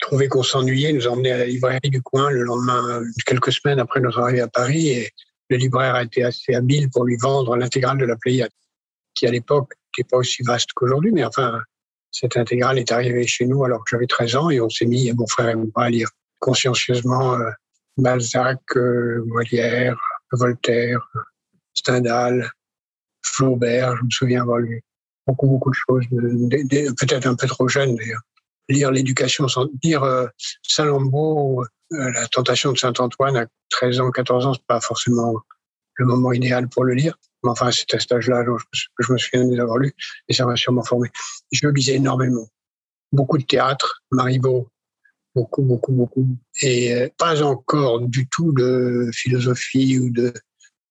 trouvé 0.00 0.28
qu'on 0.28 0.44
s'ennuyait, 0.44 0.92
nous 0.92 1.08
emmenait 1.08 1.32
à 1.32 1.38
la 1.38 1.46
librairie 1.46 1.90
du 1.90 2.00
coin 2.00 2.30
le 2.30 2.44
lendemain, 2.44 3.02
quelques 3.26 3.52
semaines 3.52 3.80
après 3.80 3.98
notre 3.98 4.20
arrivée 4.20 4.42
à 4.42 4.46
Paris. 4.46 4.90
Et 4.90 5.10
le 5.50 5.56
libraire 5.56 5.96
a 5.96 6.04
été 6.04 6.22
assez 6.22 6.54
habile 6.54 6.88
pour 6.88 7.04
lui 7.04 7.16
vendre 7.16 7.56
l'intégrale 7.56 7.98
de 7.98 8.04
la 8.04 8.14
Pléiade, 8.14 8.52
qui 9.12 9.26
à 9.26 9.32
l'époque 9.32 9.72
n'était 9.98 10.08
pas 10.08 10.18
aussi 10.18 10.44
vaste 10.44 10.72
qu'aujourd'hui, 10.74 11.10
mais 11.10 11.24
enfin 11.24 11.60
cette 12.14 12.36
intégrale 12.36 12.78
est 12.78 12.92
arrivée 12.92 13.26
chez 13.26 13.44
nous 13.44 13.64
alors 13.64 13.80
que 13.80 13.90
j'avais 13.90 14.06
13 14.06 14.36
ans 14.36 14.50
et 14.50 14.60
on 14.60 14.70
s'est 14.70 14.86
mis, 14.86 15.12
mon 15.12 15.26
frère 15.26 15.48
et 15.48 15.56
moi, 15.56 15.68
à 15.76 15.90
lire 15.90 16.08
consciencieusement 16.38 17.34
euh, 17.34 17.50
Balzac, 17.96 18.60
euh, 18.76 19.24
Molière, 19.26 19.98
Voltaire, 20.30 21.00
Stendhal, 21.74 22.48
Flaubert, 23.26 23.96
je 23.96 24.04
me 24.04 24.10
souviens 24.10 24.42
avoir 24.42 24.58
lu 24.58 24.82
beaucoup, 25.26 25.48
beaucoup 25.48 25.70
de 25.70 25.74
choses, 25.74 26.04
peut-être 26.10 27.26
un 27.26 27.34
peu 27.34 27.48
trop 27.48 27.66
jeune 27.66 27.96
d'ailleurs. 27.96 28.22
Lire 28.68 28.92
l'éducation, 28.92 29.46
lire 29.82 30.04
euh, 30.04 30.26
Salammbô, 30.62 31.64
la 31.90 32.28
tentation 32.28 32.72
de 32.72 32.78
Saint-Antoine 32.78 33.36
à 33.36 33.46
13 33.70 34.00
ans, 34.00 34.10
14 34.10 34.46
ans, 34.46 34.54
c'est 34.54 34.66
pas 34.66 34.80
forcément 34.80 35.34
le 35.94 36.06
moment 36.06 36.32
idéal 36.32 36.68
pour 36.68 36.84
le 36.84 36.94
lire. 36.94 37.18
Mais 37.44 37.50
enfin, 37.50 37.70
c'est 37.70 37.94
à 37.94 38.00
cet 38.00 38.12
âge-là 38.12 38.44
que 38.44 38.52
je 39.00 39.12
me 39.12 39.18
souviens 39.18 39.46
de 39.46 39.60
avoir 39.60 39.78
lu 39.78 39.92
et 40.28 40.32
ça 40.32 40.46
m'a 40.46 40.56
sûrement 40.56 40.82
formé. 40.82 41.10
Je 41.52 41.68
lisais 41.68 41.94
énormément. 41.94 42.48
Beaucoup 43.12 43.38
de 43.38 43.44
théâtre, 43.44 44.02
Maribot, 44.10 44.68
beaucoup, 45.34 45.62
beaucoup, 45.62 45.92
beaucoup. 45.92 46.26
Et 46.62 46.94
euh, 46.94 47.08
pas 47.18 47.42
encore 47.42 48.00
du 48.00 48.26
tout 48.28 48.52
de 48.52 49.10
philosophie 49.12 49.98
ou 49.98 50.10
de, 50.10 50.32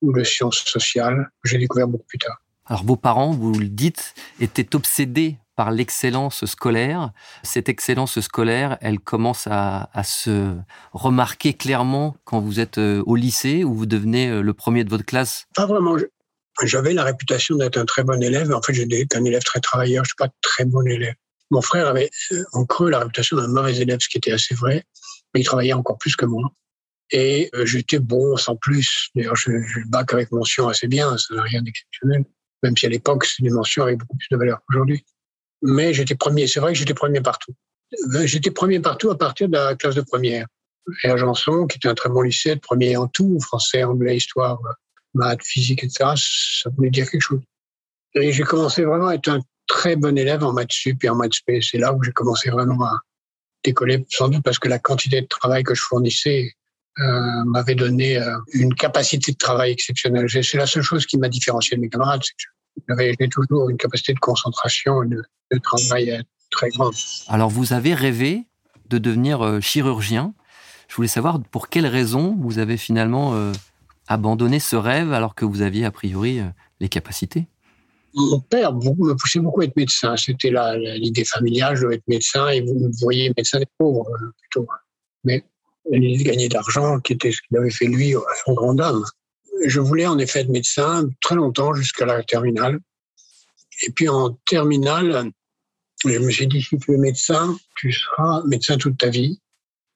ou 0.02 0.14
de 0.14 0.24
sciences 0.24 0.60
sociales 0.60 1.30
j'ai 1.44 1.58
découvert 1.58 1.88
beaucoup 1.88 2.06
plus 2.08 2.20
tard. 2.20 2.38
Alors 2.66 2.84
vos 2.86 2.96
parents, 2.96 3.32
vous 3.32 3.58
le 3.58 3.68
dites, 3.68 4.14
étaient 4.40 4.76
obsédés 4.76 5.38
par 5.56 5.72
l'excellence 5.72 6.46
scolaire. 6.46 7.12
Cette 7.44 7.70
excellence 7.70 8.20
scolaire, 8.20 8.78
elle 8.82 9.00
commence 9.00 9.48
à, 9.50 9.90
se 10.04 10.56
remarquer 10.94 11.54
clairement 11.54 12.16
quand 12.24 12.40
vous 12.40 12.60
êtes 12.60 12.78
euh, 12.78 13.04
au 13.06 13.16
lycée 13.16 13.64
où 13.64 13.74
vous 13.74 13.86
devenez 13.86 14.30
euh, 14.30 14.42
le 14.42 14.54
premier 14.54 14.84
de 14.84 14.90
votre 14.90 15.06
classe? 15.06 15.46
Pas 15.56 15.66
vraiment. 15.66 15.96
J'avais 16.62 16.94
la 16.94 17.04
réputation 17.04 17.56
d'être 17.56 17.78
un 17.78 17.86
très 17.86 18.04
bon 18.04 18.22
élève. 18.22 18.52
En 18.54 18.62
fait, 18.62 18.74
j'étais 18.74 19.18
un 19.18 19.26
élève 19.26 19.44
très 19.44 19.60
travailleur. 19.60 20.04
Je 20.06 20.10
suis 20.10 20.16
pas 20.16 20.30
très 20.42 20.66
bon 20.66 20.86
élève. 20.88 21.16
Mon 21.50 21.62
frère 21.62 21.88
avait 21.88 22.10
euh, 22.32 22.44
en 22.54 22.66
creux 22.66 22.90
la 22.90 23.00
réputation 23.00 23.38
d'un 23.38 23.48
mauvais 23.48 23.76
élève, 23.76 24.00
ce 24.02 24.08
qui 24.08 24.18
était 24.18 24.32
assez 24.32 24.56
vrai. 24.56 24.84
Mais 25.34 25.42
il 25.42 25.44
travaillait 25.44 25.74
encore 25.74 25.98
plus 25.98 26.16
que 26.16 26.26
moi. 26.26 26.52
Et 27.12 27.52
j'étais 27.64 28.00
bon 28.00 28.38
sans 28.38 28.56
plus. 28.56 29.10
D'ailleurs, 29.16 29.36
je, 29.36 29.52
je 29.62 29.80
bac 29.88 30.14
avec 30.14 30.32
mention 30.32 30.68
assez 30.68 30.88
bien. 30.88 31.18
Ça 31.18 31.36
n'a 31.36 31.44
rien 31.44 31.62
d'exceptionnel. 31.62 32.24
Même 32.64 32.78
si 32.78 32.86
à 32.86 32.90
l'époque, 32.90 33.26
c'est 33.26 33.44
des 33.44 33.50
mentions 33.50 33.84
avec 33.84 33.98
beaucoup 33.98 34.18
plus 34.18 34.28
de 34.32 34.38
valeur 34.38 34.60
qu'aujourd'hui 34.68 35.04
mais 35.64 35.94
j'étais 35.94 36.16
premier. 36.16 36.46
C'est 36.48 36.60
vrai 36.60 36.74
que 36.74 36.80
j'étais 36.80 36.94
premier 36.94 37.22
partout. 37.22 37.54
Euh, 38.14 38.28
j'étais 38.28 38.52
premier 38.52 38.80
partout 38.80 39.10
à 39.10 39.18
partir 39.18 39.48
de 39.48 39.54
la 39.54 39.76
classe 39.76 39.96
de 39.96 40.02
première. 40.02 40.46
Et 41.04 41.08
à 41.08 41.16
Janson, 41.16 41.66
qui 41.66 41.78
était 41.78 41.88
un 41.88 41.96
très 41.96 42.10
bon 42.10 42.22
lycée, 42.22 42.58
premier 42.58 42.98
en 42.98 43.08
tout, 43.08 43.40
français, 43.40 43.84
anglais, 43.84 44.18
histoire, 44.18 44.60
maths, 45.14 45.44
physique, 45.44 45.84
etc., 45.84 46.12
ça 46.16 46.70
voulait 46.76 46.90
dire 46.90 47.10
quelque 47.10 47.22
chose. 47.22 47.42
Et 48.16 48.32
j'ai 48.32 48.44
commencé 48.44 48.84
vraiment 48.84 49.08
à 49.08 49.16
être 49.16 49.30
un 49.30 49.42
très 49.68 49.96
bon 49.96 50.18
élève 50.18 50.44
en 50.44 50.54
maths 50.54 50.72
sup 50.72 51.04
et 51.04 51.10
en 51.10 51.16
maths 51.16 51.34
spé. 51.34 51.62
C'est 51.62 51.78
là 51.78 51.94
où 51.94 52.04
j'ai 52.04 52.12
commencé 52.12 52.50
vraiment 52.50 52.84
à 52.86 53.00
décoller, 53.64 54.06
sans 54.10 54.30
doute 54.30 54.44
parce 54.44 54.60
que 54.60 54.68
la 54.68 54.80
quantité 54.80 55.22
de 55.22 55.28
travail 55.28 55.64
que 55.64 55.74
je 55.74 55.82
fournissais 55.82 56.54
euh, 57.00 57.44
m'avait 57.46 57.76
donné 57.76 58.18
euh, 58.18 58.38
une 58.54 58.76
capacité 58.76 59.32
de 59.32 59.38
travail 59.38 59.72
exceptionnelle. 59.72 60.30
C'est 60.30 60.58
la 60.58 60.68
seule 60.68 60.84
chose 60.84 61.08
qui 61.08 61.18
m'a 61.18 61.30
différencié 61.30 61.76
de 61.76 61.82
mes 61.82 61.90
camarades, 61.90 62.22
j'avais 62.88 63.16
toujours 63.32 63.70
une 63.70 63.78
capacité 63.78 64.14
de 64.14 64.20
concentration 64.20 65.04
et 65.04 65.08
de, 65.08 65.60
travail 65.60 66.12
euh, 66.12 66.22
très 66.52 66.70
grande. 66.70 66.94
Alors, 67.30 67.50
vous 67.50 67.74
avez 67.74 67.96
rêvé 67.96 68.44
de 68.90 69.00
devenir 69.00 69.60
chirurgien. 69.62 70.36
Je 70.88 70.96
voulais 70.96 71.08
savoir 71.08 71.42
pour 71.52 71.70
quelles 71.70 71.88
raisons 71.88 72.38
vous 72.40 72.60
avez 72.60 72.78
finalement 72.78 73.52
euh, 74.10 74.14
abandonné 74.14 74.60
ce 74.60 74.76
rêve 74.76 75.14
alors 75.14 75.36
que 75.36 75.46
vous 75.46 75.62
aviez 75.62 75.86
a 75.86 75.92
priori 75.92 76.40
les 76.80 76.90
capacités? 76.90 77.48
Mon 78.16 78.40
père 78.40 78.74
me 78.74 79.14
poussait 79.16 79.40
beaucoup 79.40 79.62
à 79.62 79.66
être 79.66 79.76
médecin. 79.76 80.16
C'était 80.18 80.52
l'idée 80.98 81.26
familiale, 81.26 81.76
je 81.76 81.88
veux 81.88 81.94
être 81.94 82.08
médecin, 82.08 82.48
et 82.50 82.62
vous 82.62 82.76
me 82.76 82.92
voyez 83.00 83.34
médecin 83.36 83.60
des 83.60 83.68
pauvres 83.78 84.06
plutôt. 84.40 84.68
Mais 85.24 85.44
l'idée 85.90 86.24
de 86.24 86.30
gagner 86.30 86.48
de 86.48 86.54
l'argent, 86.54 87.00
qui 87.00 87.14
était 87.14 87.32
ce 87.32 87.42
qu'il 87.42 87.58
avait 87.58 87.72
fait 87.72 87.86
lui 87.86 88.14
à 88.16 88.20
son 88.46 88.54
grand 88.54 88.80
âme 88.80 89.04
je 89.66 89.80
voulais 89.80 90.06
en 90.06 90.18
effet 90.18 90.42
être 90.42 90.50
médecin 90.50 91.10
très 91.22 91.36
longtemps 91.36 91.74
jusqu'à 91.74 92.06
la 92.06 92.24
terminale. 92.24 92.80
Et 93.82 93.92
puis 93.92 94.08
en 94.10 94.38
terminale, 94.48 95.32
je 96.06 96.18
me 96.20 96.32
suis 96.32 96.48
dit, 96.48 96.62
si 96.62 96.78
tu 96.78 96.94
es 96.94 96.98
médecin, 96.98 97.58
tu 97.76 97.92
seras 97.92 98.44
médecin 98.46 98.78
toute 98.78 98.98
ta 98.98 99.10
vie. 99.10 99.40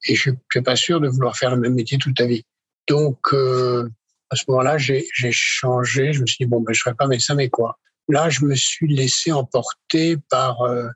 Et 0.08 0.16
je 0.16 0.32
ne 0.32 0.36
suis 0.52 0.62
pas 0.62 0.76
sûr 0.76 1.02
de 1.02 1.08
vouloir 1.08 1.36
faire 1.36 1.52
le 1.52 1.58
même 1.58 1.74
métier 1.74 1.98
toute 1.98 2.16
ta 2.16 2.26
vie. 2.26 2.44
Donc, 2.88 3.18
euh, 3.34 3.90
à 4.30 4.36
ce 4.36 4.44
moment-là, 4.50 4.78
j'ai 4.78 5.06
changé. 5.32 6.14
Je 6.14 6.22
me 6.22 6.28
suis 6.28 6.46
dit, 6.46 6.50
bon, 6.50 6.62
ben, 6.62 6.74
je 6.74 6.80
ne 6.80 6.84
serai 6.84 6.96
pas 6.96 7.08
médecin, 7.08 7.36
mais 7.36 7.50
quoi 7.50 7.80
Là, 8.10 8.30
je 8.30 8.46
me 8.46 8.56
suis 8.56 8.94
laissé 8.94 9.32
emporter 9.32 10.18
par 10.30 10.62
euh, 10.62 10.88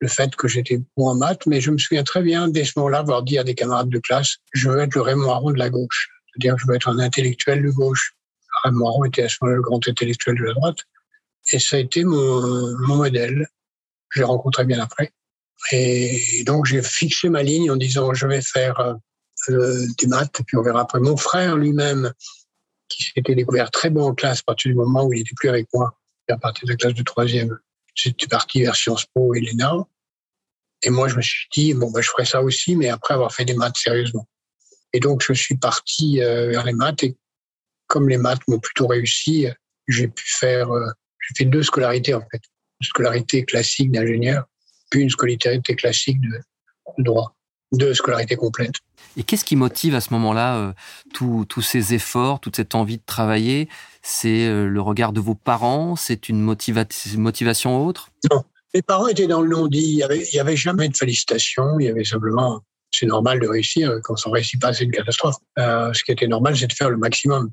le 0.00 0.08
fait 0.08 0.34
que 0.36 0.48
j'étais 0.48 0.80
bon 0.96 1.08
en 1.08 1.14
maths, 1.14 1.46
mais 1.46 1.60
je 1.60 1.70
me 1.70 1.78
souviens 1.78 2.04
très 2.04 2.22
bien, 2.22 2.48
dès 2.48 2.64
ce 2.64 2.72
moment-là, 2.76 2.98
avoir 2.98 3.22
dit 3.22 3.38
à 3.38 3.44
des 3.44 3.54
camarades 3.54 3.88
de 3.88 3.98
classe, 3.98 4.36
je 4.52 4.68
veux 4.68 4.78
être 4.80 4.94
le 4.94 5.00
Raymond 5.00 5.30
Aron 5.30 5.50
de 5.50 5.58
la 5.58 5.70
gauche. 5.70 6.10
C'est-à-dire 6.28 6.58
je 6.58 6.66
veux 6.66 6.74
être 6.74 6.88
un 6.88 6.98
intellectuel 6.98 7.62
de 7.62 7.70
gauche. 7.70 8.14
Moron 8.66 9.04
était 9.04 9.22
à 9.22 9.28
ce 9.28 9.36
moment-là 9.40 9.56
le 9.56 9.62
grand 9.62 9.86
intellectuel 9.86 10.36
de 10.36 10.44
la 10.44 10.54
droite. 10.54 10.78
Et 11.52 11.58
ça 11.58 11.76
a 11.76 11.78
été 11.78 12.04
mon, 12.04 12.76
modèle. 12.86 13.46
Je 14.10 14.20
l'ai 14.20 14.24
rencontré 14.24 14.64
bien 14.64 14.80
après. 14.80 15.12
Et 15.72 16.42
donc, 16.44 16.66
j'ai 16.66 16.82
fixé 16.82 17.28
ma 17.28 17.42
ligne 17.42 17.70
en 17.70 17.76
disant, 17.76 18.14
je 18.14 18.26
vais 18.26 18.42
faire 18.42 18.78
euh, 19.48 19.86
des 19.98 20.06
maths, 20.06 20.40
et 20.40 20.44
puis 20.44 20.56
on 20.56 20.62
verra 20.62 20.82
après. 20.82 21.00
Mon 21.00 21.16
frère 21.16 21.56
lui-même, 21.56 22.12
qui 22.88 23.02
s'était 23.02 23.34
découvert 23.34 23.70
très 23.70 23.90
bon 23.90 24.04
en 24.04 24.14
classe 24.14 24.40
à 24.40 24.42
partir 24.46 24.70
du 24.70 24.76
moment 24.76 25.04
où 25.04 25.12
il 25.12 25.18
n'était 25.18 25.34
plus 25.36 25.48
avec 25.48 25.68
moi, 25.74 25.98
à 26.28 26.36
partir 26.36 26.66
de 26.66 26.72
la 26.72 26.76
classe 26.76 26.94
de 26.94 27.02
troisième, 27.02 27.58
j'étais 27.94 28.26
parti 28.26 28.62
vers 28.62 28.76
Sciences 28.76 29.06
Po 29.06 29.34
et 29.34 29.40
l'ENA. 29.40 29.86
Et 30.82 30.90
moi, 30.90 31.08
je 31.08 31.16
me 31.16 31.22
suis 31.22 31.48
dit, 31.52 31.74
bon, 31.74 31.90
ben, 31.90 32.00
je 32.00 32.08
ferai 32.08 32.24
ça 32.24 32.42
aussi, 32.42 32.76
mais 32.76 32.88
après 32.88 33.14
avoir 33.14 33.32
fait 33.32 33.44
des 33.44 33.54
maths 33.54 33.76
sérieusement. 33.76 34.28
Et 34.92 35.00
donc, 35.00 35.22
je 35.22 35.32
suis 35.32 35.56
parti 35.56 36.22
euh, 36.22 36.50
vers 36.50 36.64
les 36.64 36.72
maths. 36.72 37.02
Et 37.02 37.16
comme 37.86 38.08
les 38.08 38.16
maths 38.16 38.46
m'ont 38.46 38.60
plutôt 38.60 38.86
réussi, 38.86 39.48
j'ai 39.88 40.08
pu 40.08 40.24
faire, 40.26 40.70
euh, 40.70 40.86
j'ai 41.20 41.44
fait 41.44 41.50
deux 41.50 41.62
scolarités 41.62 42.14
en 42.14 42.20
fait. 42.20 42.42
Une 42.80 42.86
scolarité 42.86 43.44
classique 43.44 43.90
d'ingénieur, 43.90 44.44
puis 44.90 45.00
une 45.00 45.10
scolarité 45.10 45.74
classique 45.74 46.20
de, 46.20 46.40
droit. 46.98 47.34
Deux 47.72 47.94
scolarités 47.94 48.36
complètes. 48.36 48.76
Et 49.16 49.22
qu'est-ce 49.22 49.44
qui 49.44 49.56
motive 49.56 49.94
à 49.94 50.00
ce 50.00 50.12
moment-là 50.14 50.56
euh, 50.56 50.72
tous 51.12 51.62
ces 51.62 51.94
efforts, 51.94 52.40
toute 52.40 52.56
cette 52.56 52.74
envie 52.74 52.96
de 52.96 53.02
travailler? 53.04 53.68
C'est 54.02 54.48
le 54.48 54.80
regard 54.80 55.12
de 55.12 55.20
vos 55.20 55.34
parents? 55.34 55.96
C'est 55.96 56.28
une 56.28 56.40
motivation 56.40 57.84
autre? 57.84 58.10
Non. 58.30 58.42
Mes 58.74 58.82
parents 58.82 59.08
étaient 59.08 59.26
dans 59.26 59.40
le 59.40 59.48
non-dit. 59.48 60.00
Il 60.00 60.26
n'y 60.32 60.40
avait, 60.40 60.56
jamais 60.56 60.88
de 60.88 60.96
félicitations. 60.96 61.78
Il 61.80 61.86
y 61.86 61.88
avait 61.88 62.04
simplement 62.04 62.62
c'est 62.90 63.06
normal 63.06 63.40
de 63.40 63.46
réussir. 63.46 63.98
Quand 64.02 64.14
on 64.24 64.30
ne 64.30 64.34
réussit 64.34 64.60
pas, 64.60 64.72
c'est 64.72 64.84
une 64.84 64.92
catastrophe. 64.92 65.36
Euh, 65.58 65.92
ce 65.92 66.02
qui 66.04 66.12
était 66.12 66.26
normal, 66.26 66.56
c'est 66.56 66.66
de 66.66 66.72
faire 66.72 66.90
le 66.90 66.96
maximum. 66.96 67.50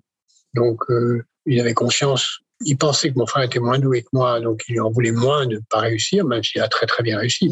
Donc, 0.53 0.79
euh, 0.89 1.24
il 1.45 1.60
avait 1.60 1.74
conscience. 1.74 2.39
Il 2.62 2.77
pensait 2.77 3.12
que 3.12 3.19
mon 3.19 3.25
frère 3.25 3.43
était 3.43 3.60
moins 3.60 3.79
doué 3.79 4.03
que 4.03 4.10
moi, 4.13 4.39
donc 4.39 4.63
il 4.69 4.79
en 4.79 4.89
voulait 4.89 5.12
moins 5.12 5.45
de 5.45 5.55
ne 5.55 5.62
pas 5.69 5.79
réussir, 5.79 6.25
même 6.25 6.43
s'il 6.43 6.62
a 6.62 6.69
très 6.69 6.86
très 6.86 7.03
bien 7.03 7.17
réussi. 7.19 7.51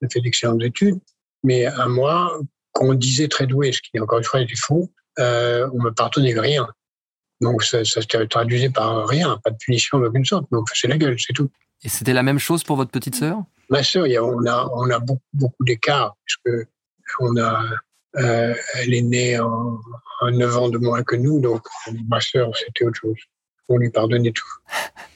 Il 0.00 0.06
a 0.06 0.08
fait 0.08 0.20
d'excellentes 0.20 0.62
études. 0.62 0.98
Mais 1.42 1.66
à 1.66 1.88
moi, 1.88 2.38
qu'on 2.72 2.94
disait 2.94 3.28
très 3.28 3.46
doué, 3.46 3.72
ce 3.72 3.80
qui 3.80 3.98
encore 4.00 4.18
une 4.18 4.24
fois 4.24 4.40
était 4.40 4.56
faux, 4.56 4.90
euh, 5.18 5.68
on 5.72 5.82
me 5.82 5.90
pardonnait 5.90 6.38
rien. 6.38 6.66
Donc 7.40 7.64
ça, 7.64 7.84
ça 7.84 8.00
se 8.00 8.24
traduisait 8.24 8.70
par 8.70 9.06
rien, 9.06 9.38
pas 9.42 9.50
de 9.50 9.56
punition 9.56 9.98
d'aucune 9.98 10.24
sorte. 10.24 10.46
Donc 10.52 10.68
c'est 10.74 10.88
la 10.88 10.96
gueule, 10.96 11.16
c'est 11.18 11.32
tout. 11.32 11.50
Et 11.82 11.88
c'était 11.88 12.12
la 12.12 12.22
même 12.22 12.38
chose 12.38 12.62
pour 12.62 12.76
votre 12.76 12.90
petite 12.90 13.16
sœur? 13.16 13.42
Ma 13.68 13.82
sœur, 13.82 14.06
on 14.22 14.46
a, 14.46 14.70
on 14.74 14.90
a 14.90 14.98
beaucoup, 15.00 15.22
beaucoup 15.32 15.64
d'écart, 15.64 16.16
puisque 16.24 16.68
on 17.18 17.36
a, 17.38 17.64
euh, 18.16 18.54
elle 18.74 18.94
est 18.94 19.02
née 19.02 19.38
en, 19.40 19.80
en 20.20 20.30
9 20.30 20.56
ans 20.56 20.68
de 20.68 20.78
moins 20.78 21.02
que 21.02 21.16
nous, 21.16 21.40
donc 21.40 21.66
ma 22.08 22.20
sœur, 22.20 22.56
c'était 22.56 22.84
autre 22.84 22.98
chose. 23.00 23.18
On 23.68 23.78
lui 23.78 23.90
pardonnait 23.90 24.32
tout. 24.32 24.46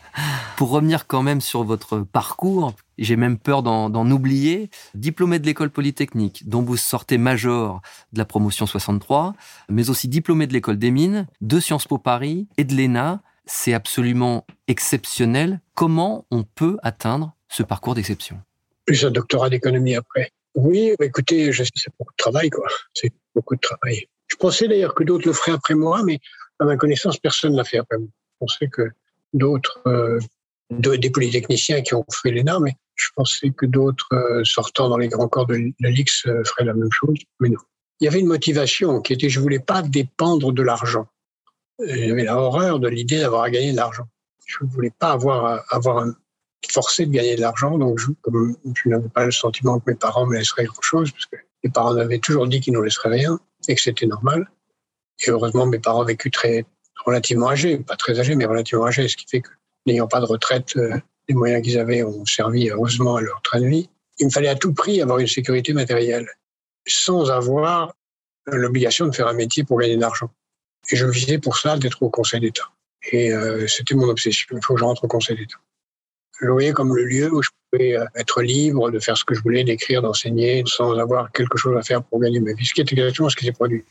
Pour 0.57 0.71
revenir 0.71 1.07
quand 1.07 1.23
même 1.23 1.41
sur 1.41 1.65
votre 1.65 2.01
parcours, 2.01 2.73
j'ai 2.99 3.17
même 3.17 3.39
peur 3.39 3.63
d'en 3.63 4.11
oublier, 4.11 4.71
diplômé 4.95 5.39
de 5.39 5.47
l'école 5.47 5.71
polytechnique, 5.71 6.49
dont 6.49 6.63
vous 6.63 6.77
sortez 6.77 7.19
major 7.19 7.83
de 8.13 8.19
la 8.19 8.25
promotion 8.25 8.67
63, 8.67 9.35
mais 9.69 9.91
aussi 9.91 10.09
diplômé 10.09 10.47
de 10.47 10.53
l'école 10.53 10.79
des 10.79 10.91
mines, 10.91 11.27
de 11.41 11.61
Sciences 11.61 11.87
Po 11.87 11.99
Paris 11.99 12.49
et 12.57 12.65
de 12.65 12.75
l'ENA, 12.75 13.21
c'est 13.45 13.75
absolument 13.75 14.47
exceptionnel. 14.67 15.61
Comment 15.75 16.25
on 16.31 16.43
peut 16.43 16.79
atteindre 16.83 17.35
ce 17.49 17.63
parcours 17.63 17.95
d'exception? 17.95 18.41
Plus 18.87 19.05
un 19.05 19.11
doctorat 19.11 19.51
d'économie 19.51 19.95
après. 19.95 20.33
Oui, 20.55 20.93
écoutez, 21.01 21.53
c'est 21.53 21.69
beaucoup 21.99 22.13
de 22.13 22.17
travail, 22.17 22.49
quoi. 22.51 22.67
C'est 22.95 23.13
beaucoup 23.35 23.55
de 23.55 23.61
travail. 23.61 24.07
Je 24.29 24.37
pensais 24.37 24.67
d'ailleurs 24.69 24.95
que 24.95 25.05
d'autres 25.05 25.27
le 25.27 25.35
feraient 25.35 25.53
après 25.53 25.75
moi, 25.75 26.03
mais 26.03 26.19
à 26.59 26.65
ma 26.65 26.77
connaissance, 26.77 27.19
personne 27.19 27.53
ne 27.53 27.59
l'a 27.59 27.65
fait 27.65 27.79
après 27.79 27.99
moi. 27.99 28.09
Que 28.73 28.91
d'autres, 29.37 29.81
euh, 29.87 30.19
des 30.71 31.11
polytechniciens 31.11 31.83
qui 31.83 31.95
ont 31.95 32.05
fait 32.11 32.31
l'ENA, 32.31 32.59
mais 32.61 32.77
je 32.97 33.09
pensais 33.15 33.51
que 33.51 33.67
d'autres 33.67 34.09
euh, 34.13 34.43
sortant 34.45 34.89
dans 34.89 34.97
les 34.97 35.09
grands 35.09 35.29
corps 35.29 35.47
de, 35.47 35.55
l'IX 35.81 36.27
euh, 36.27 36.43
feraient 36.45 36.65
la 36.65 36.75
même 36.75 36.91
chose, 36.91 37.19
mais 37.41 37.49
non. 37.49 37.61
Il 38.01 38.05
y 38.05 38.09
avait 38.09 38.21
une 38.21 38.27
motivation 38.27 39.01
qui 39.01 39.15
était 39.15 39.29
je 39.29 39.41
voulais 39.41 39.59
pas 39.59 39.83
dépendre 39.83 40.53
de 40.53 40.63
l'argent. 40.63 41.07
J'avais 41.79 42.25
la 42.25 42.39
horreur 42.39 42.79
de 42.79 42.89
l'idée 42.89 43.21
d'avoir 43.21 43.43
à 43.43 43.51
gagner 43.51 43.73
de 43.73 43.77
l'argent. 43.77 44.07
Je 44.47 44.65
ne 44.65 44.69
voulais 44.69 44.93
pas 44.99 45.13
avoir 45.13 45.65
avoir 45.71 46.07
forcé 46.71 47.07
de 47.07 47.11
gagner 47.11 47.37
de 47.37 47.41
l'argent, 47.41 47.79
donc 47.79 47.99
je, 47.99 48.09
comme 48.23 48.57
je 48.75 48.89
n'avais 48.89 49.09
pas 49.09 49.25
le 49.25 49.31
sentiment 49.31 49.79
que 49.79 49.91
mes 49.91 49.97
parents 49.97 50.27
me 50.27 50.37
laisseraient 50.37 50.65
quelque 50.65 50.83
chose, 50.83 51.11
parce 51.11 51.27
que 51.27 51.37
mes 51.65 51.71
parents 51.71 51.95
m'avaient 51.95 52.19
toujours 52.19 52.47
dit 52.47 52.61
qu'ils 52.61 52.73
ne 52.73 52.79
nous 52.79 52.85
laisseraient 52.85 53.11
rien 53.11 53.41
et 53.69 53.75
que 53.75 53.81
c'était 53.81 54.07
normal. 54.07 54.51
Et 55.21 55.31
heureusement, 55.31 55.67
mes 55.67 55.79
parents 55.79 56.03
ont 56.03 56.07
vécu 56.07 56.31
très 56.31 56.65
relativement 57.07 57.49
âgés, 57.49 57.79
pas 57.79 57.97
très 57.97 58.19
âgés, 58.19 58.35
mais 58.35 58.45
relativement 58.45 58.87
âgés, 58.87 59.09
ce 59.09 59.17
qui 59.17 59.27
fait 59.27 59.41
que 59.41 59.51
n'ayant 59.87 60.09
pas 60.09 60.21
de 60.21 60.27
retraite, 60.27 60.77
euh, 60.77 60.99
les 61.29 61.35
moyens 61.35 61.63
qu'ils 61.63 61.79
avaient 61.79 62.03
ont 62.03 62.27
servi 62.27 62.69
heureusement 62.69 63.17
à 63.17 63.21
leur 63.21 63.41
train 63.43 63.61
de 63.61 63.67
vie. 63.67 63.89
Il 64.19 64.27
me 64.27 64.31
fallait 64.31 64.49
à 64.49 64.57
tout 64.57 64.75
prix 64.75 65.01
avoir 65.01 65.19
une 65.19 65.27
sécurité 65.27 65.73
matérielle, 65.73 66.29
sans 66.87 67.31
avoir 67.31 67.95
l'obligation 68.47 69.07
de 69.07 69.15
faire 69.15 69.29
un 69.29 69.33
métier 69.33 69.65
pour 69.65 69.79
gagner 69.79 69.97
de 69.97 70.01
l'argent. 70.01 70.31
Et 70.91 70.97
je 70.97 71.07
visais 71.07 71.39
pour 71.39 71.57
ça 71.57 71.77
d'être 71.79 72.03
au 72.03 72.11
Conseil 72.11 72.41
d'État. 72.41 72.71
Et 73.11 73.33
euh, 73.33 73.67
c'était 73.67 73.95
mon 73.95 74.09
obsession. 74.09 74.57
Il 74.57 74.65
faut 74.65 74.75
que 74.75 74.81
je 74.81 74.85
rentre 74.85 75.05
au 75.05 75.09
Conseil 75.09 75.37
d'État. 75.37 75.59
Je 76.41 76.49
voyais 76.49 76.73
comme 76.73 76.95
le 76.95 77.05
lieu 77.05 77.33
où 77.33 77.43
je 77.43 77.51
pouvais 77.71 77.97
euh, 77.97 78.05
être 78.15 78.43
libre 78.43 78.91
de 78.91 78.99
faire 78.99 79.17
ce 79.17 79.25
que 79.25 79.35
je 79.35 79.43
voulais, 79.43 79.65
d'écrire, 79.65 80.03
d'enseigner, 80.03 80.63
sans 80.67 80.97
avoir 80.99 81.33
quelque 81.33 81.59
chose 81.59 81.77
à 81.77 81.83
faire 81.83 82.03
pour 82.03 82.21
gagner 82.21 82.41
ma 82.41 82.53
vie. 82.53 82.65
Ce 82.65 82.75
qui 82.75 82.81
est 82.81 82.93
exactement 82.93 83.29
ce 83.29 83.37
qui 83.37 83.45
s'est 83.45 83.53
produit. 83.53 83.85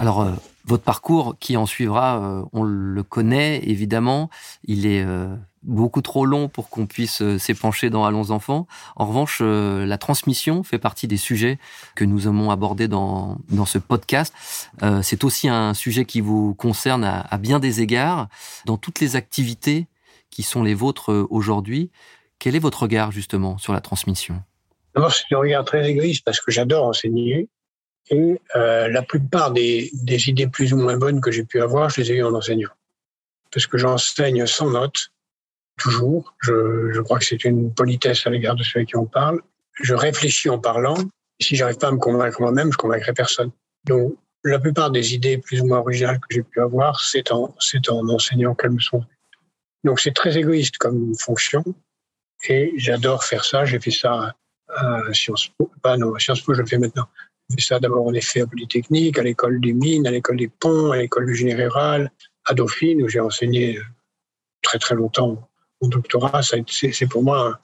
Alors, 0.00 0.22
euh, 0.22 0.32
votre 0.64 0.82
parcours 0.82 1.36
qui 1.40 1.58
en 1.58 1.66
suivra, 1.66 2.22
euh, 2.22 2.42
on 2.54 2.62
le 2.62 3.02
connaît 3.02 3.60
évidemment. 3.64 4.30
Il 4.64 4.86
est 4.86 5.04
euh, 5.04 5.28
beaucoup 5.62 6.00
trop 6.00 6.24
long 6.24 6.48
pour 6.48 6.70
qu'on 6.70 6.86
puisse 6.86 7.22
s'épancher 7.36 7.90
dans 7.90 8.06
Allons 8.06 8.30
enfants. 8.30 8.66
En 8.96 9.06
revanche, 9.06 9.42
la 9.42 9.98
transmission 9.98 10.62
fait 10.62 10.78
partie 10.78 11.06
des 11.06 11.18
sujets 11.18 11.58
que 11.96 12.06
nous 12.06 12.26
aimons 12.26 12.50
aborder 12.50 12.88
dans, 12.88 13.36
dans 13.50 13.66
ce 13.66 13.76
podcast. 13.76 14.32
C'est 15.02 15.22
aussi 15.22 15.50
un 15.50 15.74
sujet 15.74 16.06
qui 16.06 16.22
vous 16.22 16.54
concerne 16.54 17.04
à, 17.04 17.20
à 17.20 17.36
bien 17.36 17.58
des 17.58 17.82
égards. 17.82 18.28
Dans 18.64 18.78
toutes 18.78 19.00
les 19.00 19.16
activités 19.16 19.86
qui 20.30 20.42
sont 20.42 20.62
les 20.62 20.72
vôtres 20.72 21.26
aujourd'hui, 21.28 21.90
quel 22.38 22.56
est 22.56 22.60
votre 22.60 22.84
regard 22.84 23.12
justement 23.12 23.58
sur 23.58 23.74
la 23.74 23.82
transmission? 23.82 24.42
D'abord, 24.94 25.12
c'est 25.12 25.34
un 25.34 25.38
regard 25.38 25.66
très 25.66 25.86
égoïste 25.90 26.24
parce 26.24 26.40
que 26.40 26.50
j'adore 26.50 26.86
enseigner 26.86 27.50
et 28.08 28.40
euh, 28.56 28.88
la 28.88 29.02
plupart 29.02 29.52
des, 29.52 29.90
des, 29.92 30.28
idées 30.28 30.48
plus 30.48 30.72
ou 30.72 30.76
moins 30.76 30.96
bonnes 30.96 31.20
que 31.20 31.30
j'ai 31.30 31.44
pu 31.44 31.60
avoir, 31.60 31.90
je 31.90 32.00
les 32.00 32.12
ai 32.12 32.16
eues 32.16 32.24
en 32.24 32.34
enseignant. 32.34 32.70
Parce 33.52 33.66
que 33.66 33.78
j'enseigne 33.78 34.46
sans 34.46 34.70
notes, 34.70 35.10
toujours. 35.76 36.34
Je, 36.40 36.90
je 36.92 37.00
crois 37.00 37.18
que 37.18 37.24
c'est 37.24 37.44
une 37.44 37.72
politesse 37.72 38.26
à 38.26 38.30
l'égard 38.30 38.56
de 38.56 38.64
ceux 38.64 38.82
qui 38.82 38.96
en 38.96 39.06
parlent. 39.06 39.40
Je 39.74 39.94
réfléchis 39.94 40.48
en 40.48 40.58
parlant. 40.58 40.96
Si 41.40 41.56
j'arrive 41.56 41.78
pas 41.78 41.88
à 41.88 41.92
me 41.92 41.98
convaincre 41.98 42.40
moi-même, 42.40 42.72
je 42.72 42.76
convaincrai 42.76 43.12
personne. 43.12 43.50
Donc, 43.84 44.14
la 44.44 44.58
plupart 44.58 44.90
des 44.90 45.14
idées 45.14 45.38
plus 45.38 45.60
ou 45.60 45.66
moins 45.66 45.78
originales 45.78 46.18
que 46.18 46.26
j'ai 46.30 46.42
pu 46.42 46.60
avoir, 46.60 47.00
c'est 47.00 47.30
en, 47.30 47.54
en 47.88 48.08
enseignant 48.08 48.54
qu'elles 48.54 48.72
me 48.72 48.80
sont 48.80 49.04
Donc, 49.84 50.00
c'est 50.00 50.14
très 50.14 50.36
égoïste 50.36 50.78
comme 50.78 51.14
fonction. 51.14 51.64
Et 52.48 52.72
j'adore 52.76 53.24
faire 53.24 53.44
ça. 53.44 53.64
J'ai 53.64 53.78
fait 53.80 53.90
ça 53.90 54.34
à 54.68 55.00
Sciences 55.12 55.48
Po. 55.48 55.70
Pas 55.82 55.94
à 55.94 56.18
Sciences 56.18 56.40
Po, 56.40 56.54
je 56.54 56.60
le 56.60 56.66
fais 56.66 56.78
maintenant 56.78 57.06
fait 57.50 57.60
ça 57.60 57.80
d'abord 57.80 58.06
en 58.06 58.14
effet 58.14 58.40
à 58.40 58.46
Polytechnique, 58.46 59.18
à 59.18 59.22
l'école 59.22 59.60
des 59.60 59.72
mines, 59.72 60.06
à 60.06 60.10
l'école 60.10 60.36
des 60.36 60.48
ponts, 60.48 60.92
à 60.92 60.98
l'école 60.98 61.26
du 61.26 61.34
général, 61.34 62.10
à 62.44 62.54
Dauphine, 62.54 63.02
où 63.02 63.08
j'ai 63.08 63.20
enseigné 63.20 63.78
euh, 63.78 63.82
très 64.62 64.78
très 64.78 64.94
longtemps 64.94 65.48
mon 65.82 65.88
doctorat. 65.88 66.42
C'est 66.42 67.06
pour 67.06 67.22
moi 67.22 67.48
un 67.48 67.58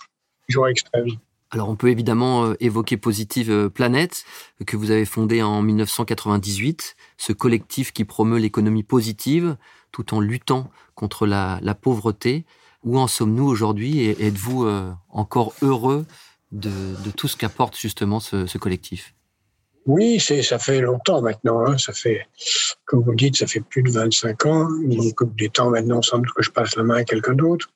joie 0.49 0.71
extrême. 0.71 1.09
Alors 1.51 1.69
on 1.69 1.77
peut 1.77 1.91
évidemment 1.91 2.47
euh, 2.47 2.55
évoquer 2.61 2.97
Positive 2.97 3.51
euh, 3.51 3.69
Planète, 3.69 4.25
que 4.67 4.77
vous 4.77 4.91
avez 4.91 5.05
fondé 5.05 5.43
en 5.43 5.63
1998, 5.63 6.97
ce 7.17 7.33
collectif 7.33 7.93
qui 7.93 8.05
promeut 8.05 8.39
l'économie 8.39 8.83
positive 8.83 9.57
tout 9.93 10.15
en 10.15 10.21
luttant 10.21 10.71
contre 10.95 11.27
la, 11.27 11.61
pauvreté. 11.81 12.45
Où 12.85 12.99
en 12.99 13.07
sommes-nous 13.07 13.47
aujourd'hui 13.47 14.01
et 14.01 14.27
êtes-vous 14.27 14.69
encore 15.09 15.55
heureux 15.63 16.07
de, 16.53 16.71
tout 17.17 17.27
ce 17.27 17.37
qu'apporte 17.37 17.77
justement 17.77 18.21
ce 18.21 18.59
collectif? 18.59 19.17
Oui, 19.87 20.21
ça 20.21 20.59
fait 20.59 20.81
longtemps 20.81 21.23
maintenant. 21.23 21.65
Hein. 21.65 21.79
Ça 21.79 21.93
fait, 21.93 22.27
comme 22.85 23.03
vous 23.03 23.11
le 23.11 23.17
dites, 23.17 23.37
ça 23.37 23.47
fait 23.47 23.61
plus 23.61 23.83
de 23.83 23.91
25 23.91 24.47
ans. 24.47 24.69
Il 24.89 25.15
coupe 25.15 25.37
des 25.39 25.49
temps 25.49 25.71
maintenant, 25.71 26.01
doute 26.01 26.33
que 26.35 26.43
je 26.43 26.51
passe 26.51 26.77
la 26.77 26.83
main 26.83 26.97
à 26.97 27.05
quelqu'un 27.05 27.35
d'autre. 27.35 27.69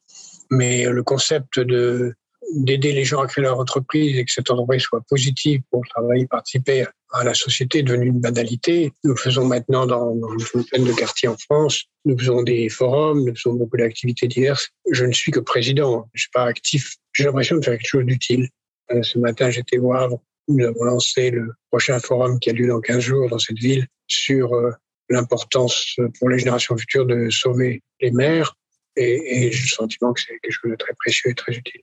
Mais 0.50 0.84
le 0.84 1.02
concept 1.02 1.60
de 1.60 2.14
d'aider 2.52 2.92
les 2.92 3.04
gens 3.04 3.20
à 3.20 3.26
créer 3.26 3.44
leur 3.44 3.60
entreprise 3.60 4.18
et 4.18 4.24
que 4.24 4.32
cette 4.32 4.50
entreprise 4.50 4.82
soit 4.82 5.02
positive 5.08 5.60
pour 5.70 5.86
travailler, 5.86 6.26
participer 6.26 6.84
à 7.12 7.22
la 7.22 7.34
société 7.34 7.78
est 7.78 7.82
devenu 7.82 8.06
une 8.06 8.20
banalité. 8.20 8.92
Nous 9.04 9.16
faisons 9.16 9.44
maintenant 9.44 9.86
dans, 9.86 10.14
dans 10.16 10.30
une 10.30 10.44
vingtaine 10.54 10.84
de 10.84 10.92
quartiers 10.92 11.28
en 11.28 11.36
France. 11.36 11.84
Nous 12.04 12.18
faisons 12.18 12.42
des 12.42 12.68
forums, 12.68 13.24
nous 13.24 13.34
faisons 13.36 13.54
beaucoup 13.54 13.76
d'activités 13.76 14.26
diverses. 14.26 14.68
Je 14.90 15.04
ne 15.04 15.12
suis 15.12 15.30
que 15.30 15.38
président, 15.38 16.08
je 16.14 16.22
suis 16.22 16.30
pas 16.30 16.44
actif. 16.44 16.96
J'ai 17.12 17.24
l'impression 17.24 17.56
de 17.56 17.64
faire 17.64 17.76
quelque 17.76 17.88
chose 17.88 18.04
d'utile. 18.04 18.48
Euh, 18.92 19.02
ce 19.02 19.18
matin, 19.18 19.50
j'étais 19.50 19.76
voir 19.76 20.10
nous 20.50 20.66
avons 20.66 20.84
lancé 20.84 21.30
le 21.30 21.52
prochain 21.70 21.98
forum 21.98 22.38
qui 22.40 22.50
a 22.50 22.52
lieu 22.52 22.68
dans 22.68 22.80
15 22.80 23.00
jours 23.00 23.28
dans 23.28 23.38
cette 23.38 23.58
ville 23.58 23.86
sur 24.06 24.54
euh, 24.54 24.70
l'importance 25.08 25.96
pour 26.18 26.28
les 26.28 26.38
générations 26.38 26.76
futures 26.76 27.06
de 27.06 27.30
sauver 27.30 27.82
les 28.00 28.10
mers. 28.10 28.54
Et, 28.96 29.50
j'ai 29.52 29.62
le 29.62 29.68
sentiment 29.68 30.12
que 30.12 30.20
c'est 30.20 30.38
quelque 30.42 30.52
chose 30.52 30.70
de 30.70 30.76
très 30.76 30.94
précieux 30.94 31.30
et 31.30 31.34
très 31.34 31.54
utile. 31.54 31.80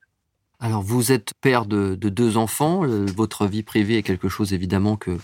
Alors, 0.60 0.82
vous 0.82 1.12
êtes 1.12 1.34
père 1.42 1.66
de, 1.66 1.96
deux 1.96 2.38
enfants. 2.38 2.86
Votre 2.86 3.48
vie 3.48 3.64
privée 3.64 3.98
est 3.98 4.04
quelque 4.04 4.28
chose, 4.28 4.54
évidemment, 4.54 4.98
que, 4.98 5.18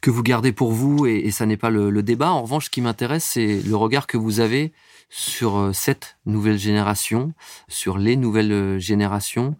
que 0.00 0.10
vous 0.10 0.22
gardez 0.22 0.52
pour 0.52 0.72
vous 0.72 1.06
et, 1.06 1.30
ça 1.30 1.46
n'est 1.46 1.56
pas 1.56 1.70
le, 1.70 2.02
débat. 2.02 2.30
En 2.30 2.42
revanche, 2.42 2.66
ce 2.66 2.70
qui 2.70 2.80
m'intéresse, 2.80 3.24
c'est 3.24 3.60
le 3.62 3.76
regard 3.76 4.06
que 4.06 4.16
vous 4.16 4.40
avez 4.40 4.72
sur 5.08 5.58
euh, 5.58 5.72
cette 5.72 6.16
nouvelle 6.24 6.58
génération, 6.58 7.34
sur 7.68 7.98
les 7.98 8.16
nouvelles 8.16 8.52
euh, 8.52 8.78
générations. 8.78 9.56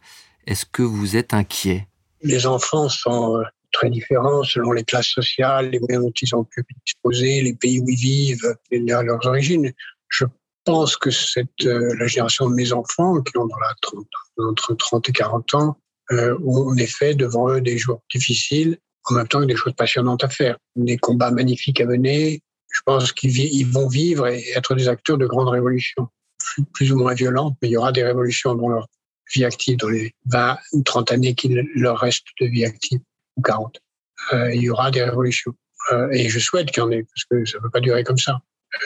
Est-ce 0.46 0.64
que 0.64 0.82
vous 0.82 1.16
êtes 1.16 1.34
inquiet? 1.34 1.86
Les 2.22 2.46
enfants 2.46 2.88
sont 2.88 3.38
euh, 3.38 3.42
très 3.72 3.90
différents 3.90 4.42
selon 4.42 4.72
les 4.72 4.84
classes 4.84 5.08
sociales, 5.08 5.70
les 5.70 5.80
moyens 5.80 6.04
dont 6.04 6.12
ils 6.20 6.34
ont 6.34 6.44
pu 6.44 6.64
disposer, 6.86 7.42
les 7.42 7.54
pays 7.54 7.80
où 7.80 7.88
ils 7.88 7.96
vivent, 7.96 8.56
leurs 8.70 9.26
origines. 9.26 9.72
Je 10.08 10.24
pense 10.64 10.96
que 10.96 11.10
cette, 11.10 11.48
euh, 11.64 11.94
la 11.98 12.06
génération 12.06 12.48
de 12.48 12.54
mes 12.54 12.72
enfants, 12.72 13.20
qui 13.22 13.36
ont 13.38 13.46
dans 13.46 13.58
la 13.58 13.74
30, 13.80 14.06
entre 14.38 14.74
30 14.74 15.08
et 15.08 15.12
40 15.12 15.54
ans, 15.54 15.76
euh, 16.12 16.36
ont 16.44 16.70
en 16.70 16.76
effet 16.76 17.14
devant 17.14 17.48
eux 17.50 17.60
des 17.60 17.78
jours 17.78 18.02
difficiles, 18.12 18.78
en 19.06 19.14
même 19.14 19.28
temps 19.28 19.40
que 19.40 19.46
des 19.46 19.56
choses 19.56 19.74
passionnantes 19.74 20.22
à 20.24 20.28
faire, 20.28 20.56
des 20.76 20.98
combats 20.98 21.30
magnifiques 21.30 21.80
à 21.80 21.86
mener. 21.86 22.42
Je 22.70 22.80
pense 22.84 23.12
qu'ils 23.12 23.66
vont 23.66 23.88
vivre 23.88 24.26
et 24.26 24.44
être 24.54 24.74
des 24.74 24.88
acteurs 24.88 25.18
de 25.18 25.26
grandes 25.26 25.48
révolutions, 25.48 26.08
plus 26.72 26.92
ou 26.92 26.98
moins 26.98 27.14
violentes, 27.14 27.56
mais 27.60 27.68
il 27.68 27.72
y 27.72 27.76
aura 27.76 27.92
des 27.92 28.02
révolutions 28.02 28.54
dans 28.54 28.68
leur 28.68 28.86
vie 29.32 29.44
active 29.44 29.76
dans 29.78 29.88
les 29.88 30.14
20 30.26 30.58
ou 30.72 30.82
30 30.82 31.12
années 31.12 31.34
qu'il 31.34 31.68
leur 31.74 31.98
reste 31.98 32.26
de 32.40 32.46
vie 32.46 32.64
active, 32.64 33.00
ou 33.36 33.42
40. 33.42 33.80
Euh, 34.32 34.54
il 34.54 34.62
y 34.62 34.70
aura 34.70 34.90
des 34.90 35.02
révolutions. 35.02 35.54
Euh, 35.92 36.08
et 36.12 36.28
je 36.28 36.38
souhaite 36.38 36.70
qu'il 36.70 36.82
y 36.82 36.86
en 36.86 36.90
ait, 36.90 37.02
parce 37.04 37.24
que 37.30 37.44
ça 37.44 37.58
ne 37.58 37.62
peut 37.62 37.70
pas 37.70 37.80
durer 37.80 38.04
comme 38.04 38.18
ça. 38.18 38.40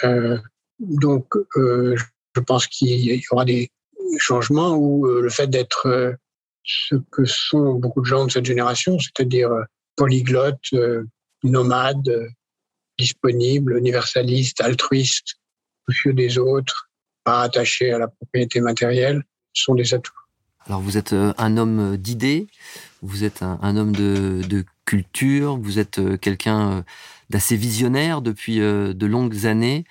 Euh, 0.05 0.39
donc, 0.79 1.27
euh, 1.57 1.97
je 2.35 2.41
pense 2.41 2.67
qu'il 2.67 3.01
y 3.01 3.25
aura 3.31 3.45
des 3.45 3.71
changements 4.19 4.75
où 4.75 5.07
euh, 5.07 5.23
le 5.23 5.31
fait 5.31 5.47
d'être 5.47 5.87
euh, 5.87 6.13
ce 6.65 6.97
que 7.11 7.25
sont 7.25 7.75
beaucoup 7.75 8.01
de 8.01 8.07
gens 8.07 8.27
de 8.27 8.31
cette 8.31 8.45
génération, 8.45 8.99
c'est-à-dire 8.99 9.51
polyglottes, 9.95 10.75
nomades, 11.45 12.29
disponibles, 12.99 13.79
universalistes, 13.79 14.61
altruistes, 14.61 15.37
soucieux 15.89 16.13
des 16.13 16.39
autres, 16.39 16.91
pas 17.25 17.43
attaché 17.43 17.93
à 17.93 17.99
la 17.99 18.09
propriété 18.09 18.61
matérielle, 18.61 19.23
sont 19.53 19.75
des 19.75 19.95
atouts. 19.95 20.13
Alors 20.67 20.81
vous 20.81 20.97
êtes 20.97 21.13
euh, 21.13 21.33
un 21.39 21.57
homme 21.57 21.97
d'idées, 21.97 22.49
vous 23.03 23.25
êtes 23.25 23.43
un, 23.43 23.77
homme 23.77 23.95
de, 23.95 24.65
culture, 24.85 25.57
vous 25.57 25.79
êtes 25.79 25.99
euh, 25.99 26.17
quelqu'un 26.17 26.85
d'assez 27.31 27.57
visionnaire 27.57 28.23
depuis 28.23 28.59
de 28.59 29.07
longues 29.07 29.47
années. 29.47 29.85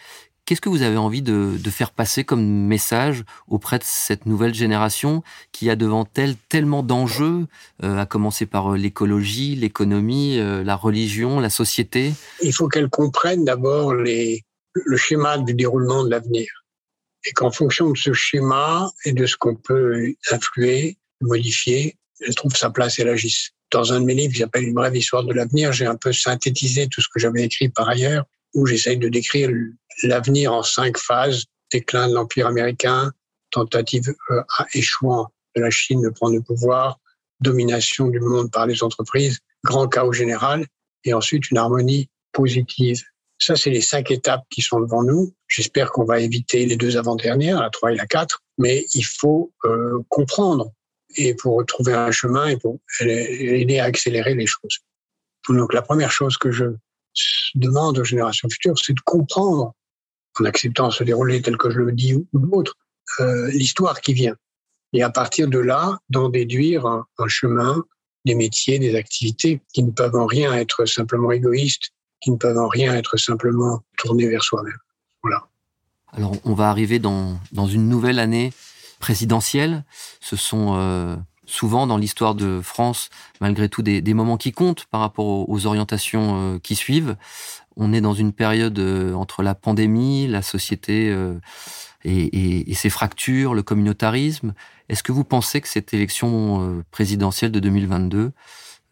Qu'est-ce 0.45 0.61
que 0.61 0.69
vous 0.69 0.83
avez 0.83 0.97
envie 0.97 1.23
de, 1.23 1.57
faire 1.71 1.89
passer 1.89 2.23
comme 2.23 2.45
message 2.45 3.23
auprès 3.47 3.79
de 3.79 3.83
cette 3.83 4.27
nouvelle 4.27 4.53
génération 4.53 5.23
qui 5.51 5.71
a 5.71 5.75
devant 5.75 6.07
elle 6.15 6.35
tellement 6.49 6.83
d'enjeux, 6.83 7.47
euh, 7.83 7.97
à 7.97 8.05
commencer 8.05 8.45
par 8.45 8.73
euh, 8.73 8.77
l'écologie, 8.77 9.55
l'économie, 9.55 10.37
euh, 10.37 10.63
la 10.63 10.75
religion, 10.75 11.39
la 11.39 11.49
société? 11.49 12.13
Il 12.43 12.53
faut 12.53 12.67
qu'elle 12.67 12.89
comprenne 12.89 13.43
d'abord 13.43 13.95
le 13.95 14.97
schéma 14.97 15.39
du 15.39 15.55
déroulement 15.55 16.03
de 16.03 16.11
l'avenir. 16.11 16.64
Et 17.25 17.31
qu'en 17.33 17.51
fonction 17.51 17.91
de 17.91 17.97
ce 17.97 18.13
schéma 18.13 18.91
et 19.03 19.13
de 19.13 19.25
ce 19.25 19.35
qu'on 19.35 19.55
peut 19.55 20.13
influer, 20.31 20.97
modifier, 21.21 21.97
elle 22.21 22.35
trouve 22.35 22.55
sa 22.55 22.69
place 22.69 22.99
et 22.99 23.01
elle 23.01 23.09
agisse. 23.09 23.51
Dans 23.71 23.93
un 23.93 23.99
de 23.99 24.05
mes 24.05 24.13
livres 24.13 24.33
qui 24.33 24.39
s'appelle 24.39 24.63
Une 24.63 24.73
brève 24.73 24.95
histoire 24.95 25.23
de 25.23 25.33
l'avenir, 25.33 25.73
j'ai 25.73 25.85
un 25.85 25.95
peu 25.95 26.13
synthétisé 26.13 26.87
tout 26.87 27.01
ce 27.01 27.07
que 27.13 27.19
j'avais 27.19 27.43
écrit 27.43 27.69
par 27.69 27.89
ailleurs, 27.89 28.25
où 28.53 28.65
j'essaye 28.65 28.97
de 28.97 29.09
décrire 29.09 29.49
l'avenir 30.03 30.53
en 30.53 30.63
cinq 30.63 30.97
phases. 30.97 31.45
Déclin 31.71 32.07
de 32.07 32.13
l'Empire 32.13 32.47
américain, 32.47 33.11
tentative 33.49 34.13
euh, 34.29 34.41
échouant 34.73 35.31
de 35.55 35.61
la 35.61 35.71
Chine 35.71 36.01
de 36.01 36.09
prendre 36.09 36.35
le 36.35 36.41
pouvoir, 36.41 36.99
domination 37.39 38.07
du 38.07 38.19
monde 38.19 38.51
par 38.51 38.67
les 38.67 38.83
entreprises, 38.83 39.39
grand 39.63 39.87
chaos 39.87 40.13
général, 40.13 40.67
et 41.05 41.13
ensuite 41.13 41.49
une 41.49 41.57
harmonie 41.57 42.09
positive. 42.31 43.03
Ça, 43.37 43.55
c'est 43.55 43.69
les 43.69 43.81
cinq 43.81 44.11
étapes 44.11 44.43
qui 44.49 44.61
sont 44.61 44.79
devant 44.79 45.03
nous. 45.03 45.33
J'espère 45.47 45.91
qu'on 45.91 46.05
va 46.05 46.19
éviter 46.19 46.65
les 46.65 46.77
deux 46.77 46.97
avant-dernières, 46.97 47.59
la 47.59 47.69
trois 47.69 47.91
et 47.91 47.95
la 47.95 48.05
quatre, 48.05 48.43
mais 48.57 48.85
il 48.93 49.03
faut 49.03 49.51
euh, 49.65 49.99
comprendre 50.09 50.71
et 51.17 51.33
pour 51.35 51.57
retrouver 51.57 51.93
un 51.93 52.11
chemin 52.11 52.47
et 52.47 52.57
pour 52.57 52.79
aider 53.01 53.79
à 53.79 53.85
accélérer 53.85 54.35
les 54.35 54.47
choses. 54.47 54.79
Donc 55.49 55.73
la 55.73 55.81
première 55.81 56.11
chose 56.11 56.37
que 56.37 56.51
je 56.51 56.65
demande 57.55 57.99
aux 57.99 58.03
générations 58.03 58.49
futures, 58.49 58.77
c'est 58.77 58.93
de 58.93 59.01
comprendre 59.01 59.73
en 60.39 60.45
acceptant 60.45 60.91
se 60.91 61.03
dérouler 61.03 61.41
tel 61.41 61.57
que 61.57 61.69
je 61.69 61.79
le 61.79 61.91
dis 61.91 62.13
ou 62.13 62.27
d'autres, 62.33 62.77
euh, 63.19 63.49
l'histoire 63.51 64.01
qui 64.01 64.13
vient. 64.13 64.35
Et 64.93 65.03
à 65.03 65.09
partir 65.09 65.47
de 65.47 65.59
là, 65.59 65.97
d'en 66.09 66.29
déduire 66.29 66.85
un, 66.85 67.05
chemin, 67.27 67.83
des 68.25 68.35
métiers, 68.35 68.79
des 68.79 68.95
activités 68.95 69.61
qui 69.73 69.83
ne 69.83 69.91
peuvent 69.91 70.15
en 70.15 70.25
rien 70.25 70.53
être 70.53 70.85
simplement 70.85 71.31
égoïstes, 71.31 71.91
qui 72.21 72.31
ne 72.31 72.37
peuvent 72.37 72.57
en 72.57 72.67
rien 72.67 72.95
être 72.95 73.17
simplement 73.17 73.81
tournés 73.97 74.27
vers 74.27 74.43
soi-même. 74.43 74.77
Voilà. 75.21 75.47
Alors, 76.13 76.35
on 76.45 76.53
va 76.53 76.69
arriver 76.69 76.99
dans, 76.99 77.39
une 77.53 77.89
nouvelle 77.89 78.19
année 78.19 78.53
présidentielle. 78.99 79.83
Ce 80.21 80.35
sont 80.35 80.75
euh, 80.77 81.15
souvent 81.45 81.87
dans 81.87 81.97
l'histoire 81.97 82.35
de 82.35 82.61
France, 82.61 83.09
malgré 83.41 83.67
tout, 83.67 83.81
des, 83.81 84.13
moments 84.13 84.37
qui 84.37 84.51
comptent 84.51 84.85
par 84.85 85.01
rapport 85.01 85.49
aux, 85.49 85.65
orientations 85.65 86.55
euh, 86.55 86.59
qui 86.59 86.75
suivent. 86.75 87.17
On 87.75 87.91
est 87.91 88.01
dans 88.01 88.13
une 88.13 88.31
période 88.31 88.79
euh, 88.79 89.13
entre 89.13 89.43
la 89.43 89.55
pandémie, 89.55 90.27
la 90.27 90.41
société 90.41 91.13
et, 92.05 92.73
ses 92.75 92.89
fractures, 92.89 93.53
le 93.53 93.63
communautarisme. 93.63 94.53
Est-ce 94.87 95.03
que 95.03 95.11
vous 95.11 95.25
pensez 95.25 95.59
que 95.59 95.67
cette 95.67 95.93
élection 95.93 96.83
présidentielle 96.91 97.51
de 97.51 97.59
2022 97.59 98.31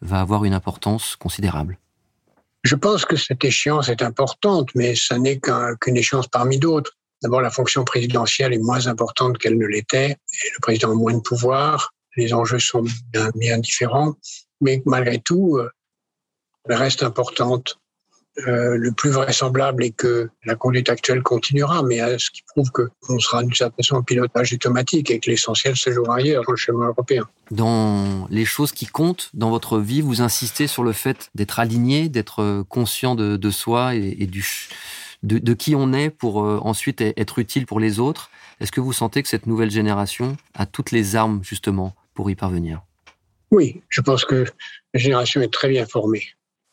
va 0.02 0.20
avoir 0.20 0.44
une 0.44 0.52
importance 0.52 1.16
considérable? 1.16 1.78
Je 2.64 2.74
pense 2.74 3.04
que 3.04 3.16
cette 3.16 3.44
échéance 3.44 3.88
est 3.88 4.02
importante, 4.02 4.70
mais 4.74 4.94
ça 4.96 5.18
n'est 5.18 5.38
qu'une 5.38 5.96
échéance 5.96 6.28
parmi 6.28 6.58
d'autres. 6.58 6.92
D'abord, 7.22 7.40
la 7.40 7.50
fonction 7.50 7.84
présidentielle 7.84 8.52
est 8.52 8.58
moins 8.58 8.86
importante 8.86 9.38
qu'elle 9.38 9.56
ne 9.56 9.66
l'était, 9.66 10.10
et 10.10 10.50
le 10.54 10.60
président 10.60 10.90
a 10.90 10.94
moins 10.94 11.14
de 11.14 11.20
pouvoir 11.20 11.94
les 12.16 12.32
enjeux 12.32 12.58
sont 12.58 12.84
bien, 13.34 13.58
différents, 13.58 14.14
mais 14.60 14.82
malgré 14.86 15.20
tout, 15.20 15.56
euh, 15.56 15.70
elle 16.68 16.76
reste 16.76 17.02
importante. 17.02 17.78
Euh, 18.48 18.76
le 18.76 18.90
plus 18.90 19.10
vraisemblable 19.10 19.84
est 19.84 19.92
que 19.92 20.28
la 20.44 20.56
conduite 20.56 20.88
actuelle 20.88 21.22
continuera, 21.22 21.84
mais 21.84 22.00
euh, 22.00 22.18
ce 22.18 22.32
qui 22.32 22.42
prouve 22.42 22.70
qu'on 22.72 23.18
sera 23.20 23.44
d'une 23.44 23.54
certaine 23.54 23.76
façon 23.76 23.96
en 23.96 24.02
pilotage 24.02 24.52
automatique 24.52 25.10
et 25.10 25.20
que 25.20 25.30
l'essentiel 25.30 25.76
se 25.76 25.92
jouera 25.92 26.16
ailleurs, 26.16 26.42
dans 26.44 26.52
le 26.52 26.56
chemin 26.56 26.88
européen. 26.88 27.28
Dans 27.52 28.26
les 28.30 28.44
choses 28.44 28.72
qui 28.72 28.86
comptent 28.86 29.30
dans 29.34 29.50
votre 29.50 29.78
vie, 29.78 30.00
vous 30.00 30.20
insistez 30.20 30.66
sur 30.66 30.82
le 30.82 30.92
fait 30.92 31.30
d'être 31.36 31.60
aligné, 31.60 32.08
d'être 32.08 32.64
conscient 32.68 33.14
de, 33.14 33.50
soi 33.50 33.94
et, 33.94 34.26
du, 34.26 34.44
de, 35.22 35.38
de, 35.38 35.54
qui 35.54 35.76
on 35.76 35.92
est 35.92 36.10
pour 36.10 36.38
ensuite 36.38 37.00
être 37.00 37.38
utile 37.38 37.66
pour 37.66 37.78
les 37.78 38.00
autres. 38.00 38.30
Est-ce 38.60 38.72
que 38.72 38.80
vous 38.80 38.92
sentez 38.92 39.22
que 39.22 39.28
cette 39.28 39.46
nouvelle 39.46 39.70
génération 39.70 40.36
a 40.54 40.66
toutes 40.66 40.90
les 40.90 41.14
armes 41.14 41.40
justement 41.44 41.94
pour 42.14 42.30
y 42.30 42.34
parvenir? 42.34 42.82
Oui, 43.50 43.82
je 43.88 44.00
pense 44.00 44.24
que 44.24 44.44
la 44.94 45.00
génération 45.00 45.40
est 45.40 45.52
très 45.52 45.68
bien 45.68 45.86
formée, 45.86 46.24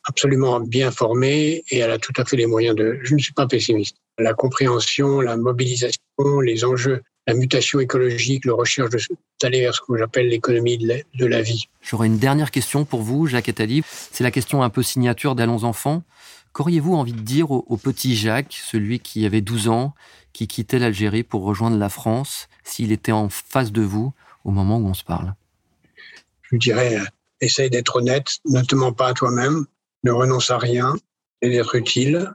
absolument 0.06 0.60
bien 0.60 0.92
formée, 0.92 1.64
et 1.70 1.78
elle 1.78 1.92
a 1.92 1.98
tout 1.98 2.14
à 2.18 2.26
fait 2.26 2.38
les 2.38 2.46
moyens 2.46 2.76
de... 2.76 3.00
Je 3.04 3.14
ne 3.14 3.20
suis 3.20 3.34
pas 3.34 3.48
pessimiste. 3.48 3.98
La 4.18 4.34
compréhension, 4.34 5.22
la 5.22 5.38
mobilisation, 5.38 6.02
les 6.42 6.66
enjeux, 6.66 7.02
la 7.28 7.34
mutation 7.34 7.80
écologique, 7.80 8.46
le 8.46 8.54
recherche 8.54 9.10
d'aller 9.42 9.62
vers 9.62 9.76
ce 9.76 9.82
que 9.82 9.98
j'appelle 9.98 10.28
l'économie 10.28 10.78
de, 10.78 11.26
la 11.26 11.42
vie. 11.42 11.70
J'aurais 11.82 12.08
une 12.08 12.18
dernière 12.18 12.52
question 12.52 12.86
pour 12.86 13.02
vous, 13.02 13.28
Jacques 13.28 13.50
Attali. 13.50 13.84
C'est 14.12 14.24
la 14.24 14.32
question 14.32 14.64
un 14.64 14.70
peu 14.70 14.84
signature 14.84 15.36
d'Allons 15.36 15.64
Enfants. 15.64 16.04
Qu'auriez-vous 16.54 16.96
envie 16.96 17.14
de 17.14 17.22
dire 17.22 17.52
au, 17.52 17.66
au, 17.68 17.78
petit 17.78 18.16
Jacques, 18.16 18.60
celui 18.62 19.00
qui 19.00 19.26
avait 19.26 19.42
12 19.42 19.70
ans, 19.70 19.94
qui 20.34 20.48
quittait 20.48 20.80
l'Algérie 20.80 21.24
pour 21.24 21.44
rejoindre 21.44 21.78
la 21.78 21.90
France, 21.90 22.50
s'il 22.64 22.92
était 22.92 23.12
en 23.12 23.30
face 23.30 23.72
de 23.72 23.82
vous 23.82 24.14
au 24.44 24.52
moment 24.52 24.78
où 24.78 24.88
on 24.88 24.94
se 24.94 25.04
parle? 25.04 25.34
Je 26.52 26.58
dirais, 26.58 26.98
euh, 26.98 27.06
essaye 27.40 27.70
d'être 27.70 27.98
honnête, 27.98 28.40
ne 28.46 28.62
te 28.62 28.76
mens 28.76 28.94
pas 28.94 29.08
à 29.08 29.14
toi-même, 29.14 29.66
ne 30.04 30.12
renonce 30.12 30.50
à 30.50 30.58
rien, 30.58 30.96
et 31.42 31.50
d'être 31.50 31.76
utile, 31.76 32.32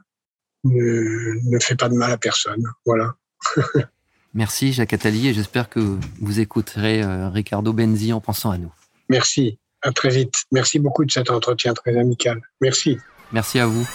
ne, 0.63 1.59
fais 1.59 1.75
pas 1.75 1.89
de 1.89 1.95
mal 1.95 2.11
à 2.11 2.17
personne. 2.17 2.63
Voilà. 2.85 3.15
Merci 4.33 4.73
Jacques 4.73 4.93
Attali 4.93 5.27
et 5.27 5.33
j'espère 5.33 5.69
que 5.69 5.97
vous 6.19 6.39
écouterez 6.39 7.01
euh, 7.01 7.29
Ricardo 7.29 7.73
Benzi 7.73 8.13
en 8.13 8.21
pensant 8.21 8.51
à 8.51 8.57
nous. 8.57 8.71
Merci, 9.09 9.57
à 9.81 9.91
très 9.91 10.09
vite. 10.09 10.43
Merci 10.51 10.79
beaucoup 10.79 11.05
de 11.05 11.11
cet 11.11 11.31
entretien 11.31 11.73
très 11.73 11.97
amical. 11.97 12.41
Merci. 12.61 12.97
Merci 13.31 13.59
à 13.59 13.65
vous. 13.65 13.87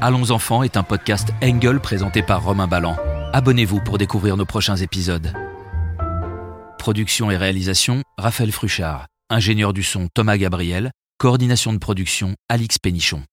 Allons 0.00 0.30
enfants 0.30 0.62
est 0.62 0.76
un 0.76 0.82
podcast 0.82 1.28
Engel 1.42 1.80
présenté 1.80 2.22
par 2.22 2.44
Romain 2.44 2.66
Ballan. 2.66 2.96
Abonnez-vous 3.32 3.80
pour 3.80 3.98
découvrir 3.98 4.36
nos 4.36 4.44
prochains 4.44 4.76
épisodes. 4.76 5.32
Production 6.78 7.30
et 7.30 7.36
réalisation, 7.36 8.02
Raphaël 8.18 8.52
Fruchard. 8.52 9.06
Ingénieur 9.28 9.72
du 9.72 9.82
son, 9.82 10.06
Thomas 10.14 10.36
Gabriel. 10.36 10.92
Coordination 11.18 11.72
de 11.72 11.78
production, 11.78 12.36
Alix 12.48 12.78
Pénichon. 12.78 13.24